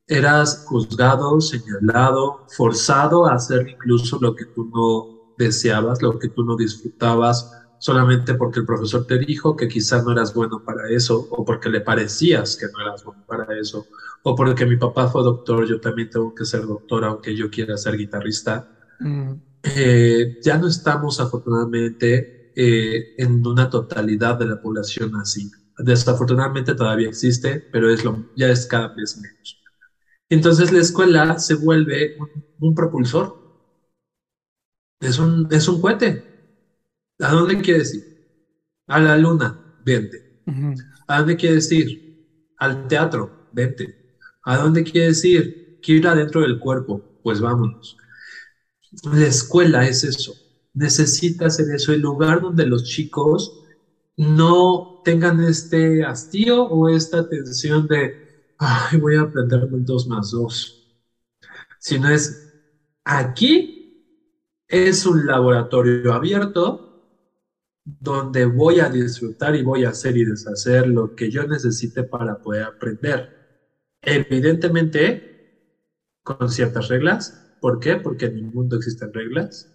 [0.06, 6.44] eras juzgado, señalado, forzado a hacer incluso lo que tú no deseabas, lo que tú
[6.44, 11.26] no disfrutabas, solamente porque el profesor te dijo que quizás no eras bueno para eso,
[11.30, 13.88] o porque le parecías que no eras bueno para eso,
[14.22, 17.76] o porque mi papá fue doctor, yo también tengo que ser doctor, aunque yo quiera
[17.76, 18.66] ser guitarrista.
[18.98, 19.34] Mm.
[19.62, 25.50] Eh, ya no estamos afortunadamente eh, en una totalidad de la población así.
[25.78, 29.58] Desafortunadamente todavía existe, pero es lo, ya es cada vez menos.
[30.28, 32.14] Entonces la escuela se vuelve
[32.58, 33.36] un, propulsor.
[35.00, 36.22] Es un, es un cohete.
[37.20, 38.04] ¿A dónde quieres ir?
[38.88, 40.24] A la luna, vente.
[41.08, 42.00] ¿A dónde quieres ir?
[42.58, 43.94] Al teatro, vente.
[44.44, 45.54] ¿A dónde quieres ir?
[45.80, 47.96] Quiero ir adentro del cuerpo, pues vámonos.
[49.04, 50.34] La escuela es eso.
[50.74, 53.52] Necesita hacer eso, el lugar donde los chicos
[54.16, 58.14] no tengan este hastío o esta tensión de,
[58.58, 60.76] ay, voy a aprender un 2 más 2.
[61.78, 62.52] Sino es,
[63.04, 63.70] aquí
[64.68, 66.86] es un laboratorio abierto
[67.84, 72.36] donde voy a disfrutar y voy a hacer y deshacer lo que yo necesite para
[72.36, 73.30] poder aprender.
[74.02, 75.22] Evidentemente,
[76.22, 77.49] con ciertas reglas.
[77.60, 77.96] ¿Por qué?
[77.96, 79.70] Porque en mi mundo existen reglas.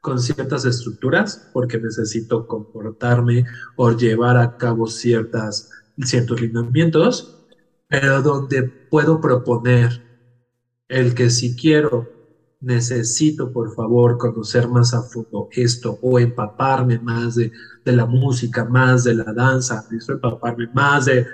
[0.00, 3.44] Con ciertas estructuras, porque necesito comportarme
[3.76, 5.68] o llevar a cabo ciertas,
[5.98, 7.44] ciertos lineamientos,
[7.86, 10.02] pero donde puedo proponer
[10.88, 12.08] el que si quiero
[12.60, 17.52] necesito por favor conocer más a fondo esto o empaparme más de,
[17.84, 21.26] la música, más de la danza, necesito empaparme más de,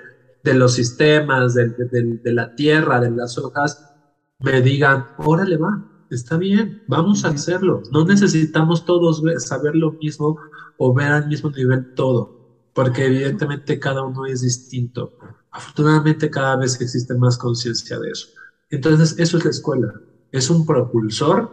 [0.55, 3.93] los sistemas, de, de, la tierra, de las hojas,
[4.39, 7.83] me digan, órale va, está bien, vamos a hacerlo.
[7.93, 10.39] No necesitamos todos saber lo mismo
[10.79, 15.13] o ver al mismo nivel todo, porque evidentemente cada uno es distinto.
[15.51, 18.29] Afortunadamente cada vez existe más conciencia de eso.
[18.71, 19.93] Entonces, eso es la escuela
[20.33, 21.51] es un propulsor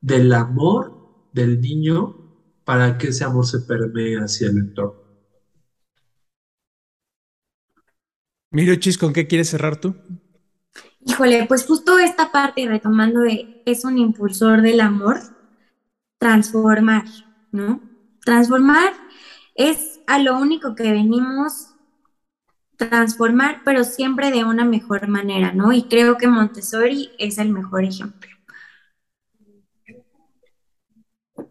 [0.00, 0.92] del amor
[1.32, 2.16] del niño
[2.64, 5.00] para que ese amor se permee hacia el entorno.
[8.50, 9.94] Miro Chis, ¿con qué quieres cerrar tú?
[11.08, 15.18] Híjole, pues justo esta parte, retomando de, es un impulsor del amor,
[16.18, 17.06] transformar,
[17.50, 17.80] ¿no?
[18.24, 18.92] Transformar
[19.54, 21.68] es a lo único que venimos
[22.76, 25.72] transformar, pero siempre de una mejor manera, ¿no?
[25.72, 28.30] Y creo que Montessori es el mejor ejemplo.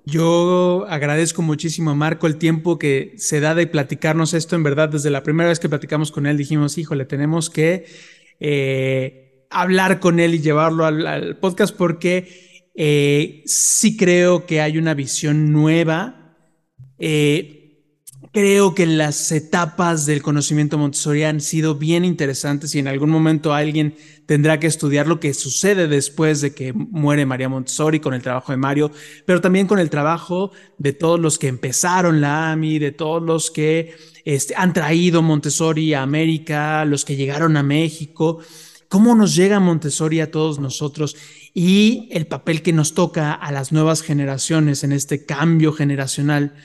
[0.06, 4.56] Yo agradezco muchísimo a Marco el tiempo que se da de platicarnos esto.
[4.56, 7.86] En verdad, desde la primera vez que platicamos con él dijimos, híjole, tenemos que
[8.40, 14.94] eh, hablar con él y llevarlo al, podcast porque eh, sí creo que hay una
[14.94, 16.36] visión nueva.
[17.00, 17.58] Eh,
[18.38, 23.52] Creo que las etapas del conocimiento Montessori han sido bien interesantes y en algún momento
[23.52, 23.96] alguien
[24.28, 28.52] tendrá que estudiar lo que sucede después de que muere María Montessori con el trabajo
[28.52, 28.92] de Mario,
[29.26, 33.50] pero también con el trabajo de todos los que empezaron la AMI, de todos los
[33.50, 38.40] que este, han traído Montessori a América, los que llegaron a México,
[38.90, 41.16] cómo nos llega Montessori a todos nosotros
[41.54, 46.56] y el papel que nos toca a las nuevas generaciones en este cambio generacional.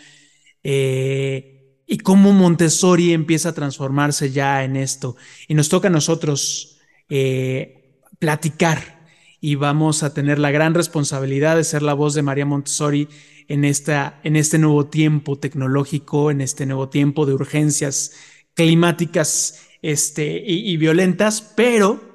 [0.63, 5.17] Eh, y cómo Montessori empieza a transformarse ya en esto.
[5.49, 9.03] Y nos toca a nosotros eh, platicar
[9.41, 13.09] y vamos a tener la gran responsabilidad de ser la voz de María Montessori
[13.49, 18.13] en, esta, en este nuevo tiempo tecnológico, en este nuevo tiempo de urgencias
[18.55, 22.12] climáticas este, y, violentas, pero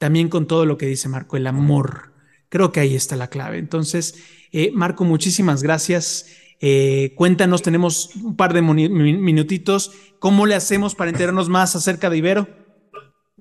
[0.00, 2.14] también con todo lo que dice Marco, el amor.
[2.48, 3.58] Creo que ahí está la clave.
[3.58, 4.14] Entonces,
[4.50, 6.26] eh, Marco, muchísimas gracias.
[6.58, 9.92] Eh, cuéntanos, tenemos un par de minutitos.
[10.18, 12.48] ¿Cómo le hacemos para enterarnos más acerca de Ibero?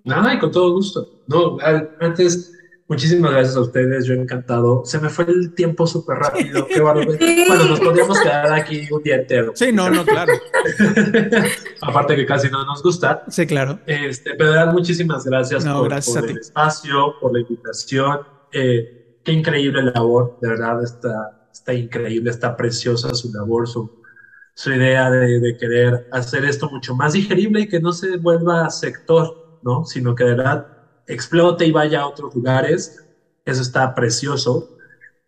[0.03, 1.21] Nada, y con todo gusto.
[1.27, 1.57] No,
[2.01, 2.51] antes,
[2.89, 4.83] muchísimas gracias a ustedes, yo encantado.
[4.83, 7.05] Se me fue el tiempo súper rápido, qué Bueno,
[7.69, 9.53] nos podríamos quedar aquí un día entero.
[9.55, 10.33] Sí, no, no, claro.
[11.81, 13.23] Aparte que casi no nos gusta.
[13.29, 13.79] Sí, claro.
[13.85, 18.19] Este, pero muchísimas gracias por, el espacio, por la invitación.
[18.51, 24.01] Eh, qué increíble labor, de verdad, esta está increíble, está preciosa su labor, su,
[24.53, 29.59] su idea de, querer hacer esto mucho más digerible y que no se vuelva sector,
[29.61, 29.85] ¿no?
[29.85, 30.67] Sino que de verdad
[31.09, 33.03] explote y vaya a otros lugares.
[33.43, 34.77] Eso está precioso.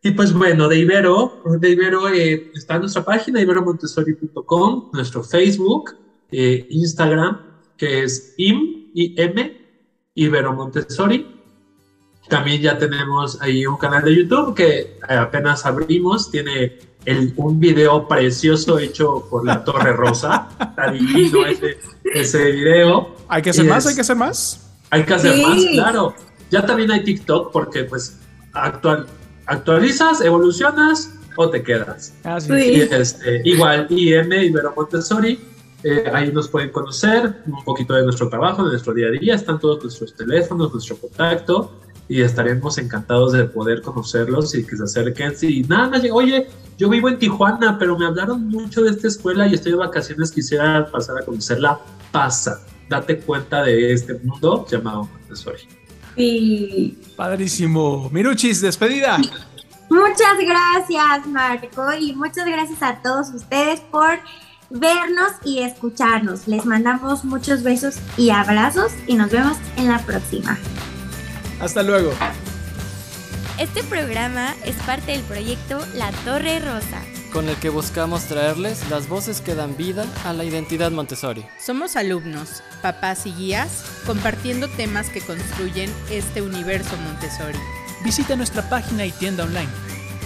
[0.03, 5.95] Y pues bueno, de Ibero, de Ibero eh, está nuestra página, iberomontessori.com, nuestro Facebook,
[6.31, 7.39] eh, Instagram,
[7.77, 9.61] que es im, i m,
[10.15, 11.27] Ibero Montessori.
[12.29, 18.07] También ya tenemos ahí un canal de YouTube que apenas abrimos, tiene el, un video
[18.07, 20.47] precioso hecho por la Torre Rosa.
[20.59, 23.15] Está divino ese, ese video.
[23.27, 23.85] ¿Hay que hacer más?
[23.85, 24.70] ¿Hay que hacer más?
[24.91, 26.13] Hay que hacer más, claro.
[26.49, 28.19] Ya también hay TikTok porque pues
[28.53, 29.07] actual,
[29.45, 32.13] actualizas, evolucionas o te quedas.
[32.23, 32.47] Ah, sí.
[32.47, 32.71] Sí.
[32.73, 35.39] Y, este, igual IM Ibero Montessori,
[35.83, 39.35] eh, ahí nos pueden conocer un poquito de nuestro trabajo, de nuestro día a día,
[39.35, 41.71] están todos nuestros teléfonos, nuestro contacto
[42.07, 45.35] y estaremos encantados de poder conocerlos y que se acerquen.
[45.35, 49.47] Si nada más, oye, yo vivo en Tijuana, pero me hablaron mucho de esta escuela
[49.47, 51.79] y estoy de vacaciones, quisiera pasar a conocerla,
[52.11, 52.61] pasa,
[52.91, 55.63] date cuenta de este mundo llamado Montessori.
[56.15, 56.97] Sí.
[57.15, 58.09] Padrísimo.
[58.11, 59.17] Miruchis, despedida.
[59.89, 64.19] Muchas gracias, Marco, y muchas gracias a todos ustedes por
[64.69, 66.47] vernos y escucharnos.
[66.47, 70.57] Les mandamos muchos besos y abrazos y nos vemos en la próxima.
[71.59, 72.11] Hasta luego.
[73.57, 77.01] Este programa es parte del proyecto La Torre Rosa.
[77.31, 81.45] Con el que buscamos traerles las voces que dan vida a la identidad Montessori.
[81.59, 87.57] Somos alumnos, papás y guías, compartiendo temas que construyen este universo Montessori.
[88.03, 89.69] Visita nuestra página y tienda online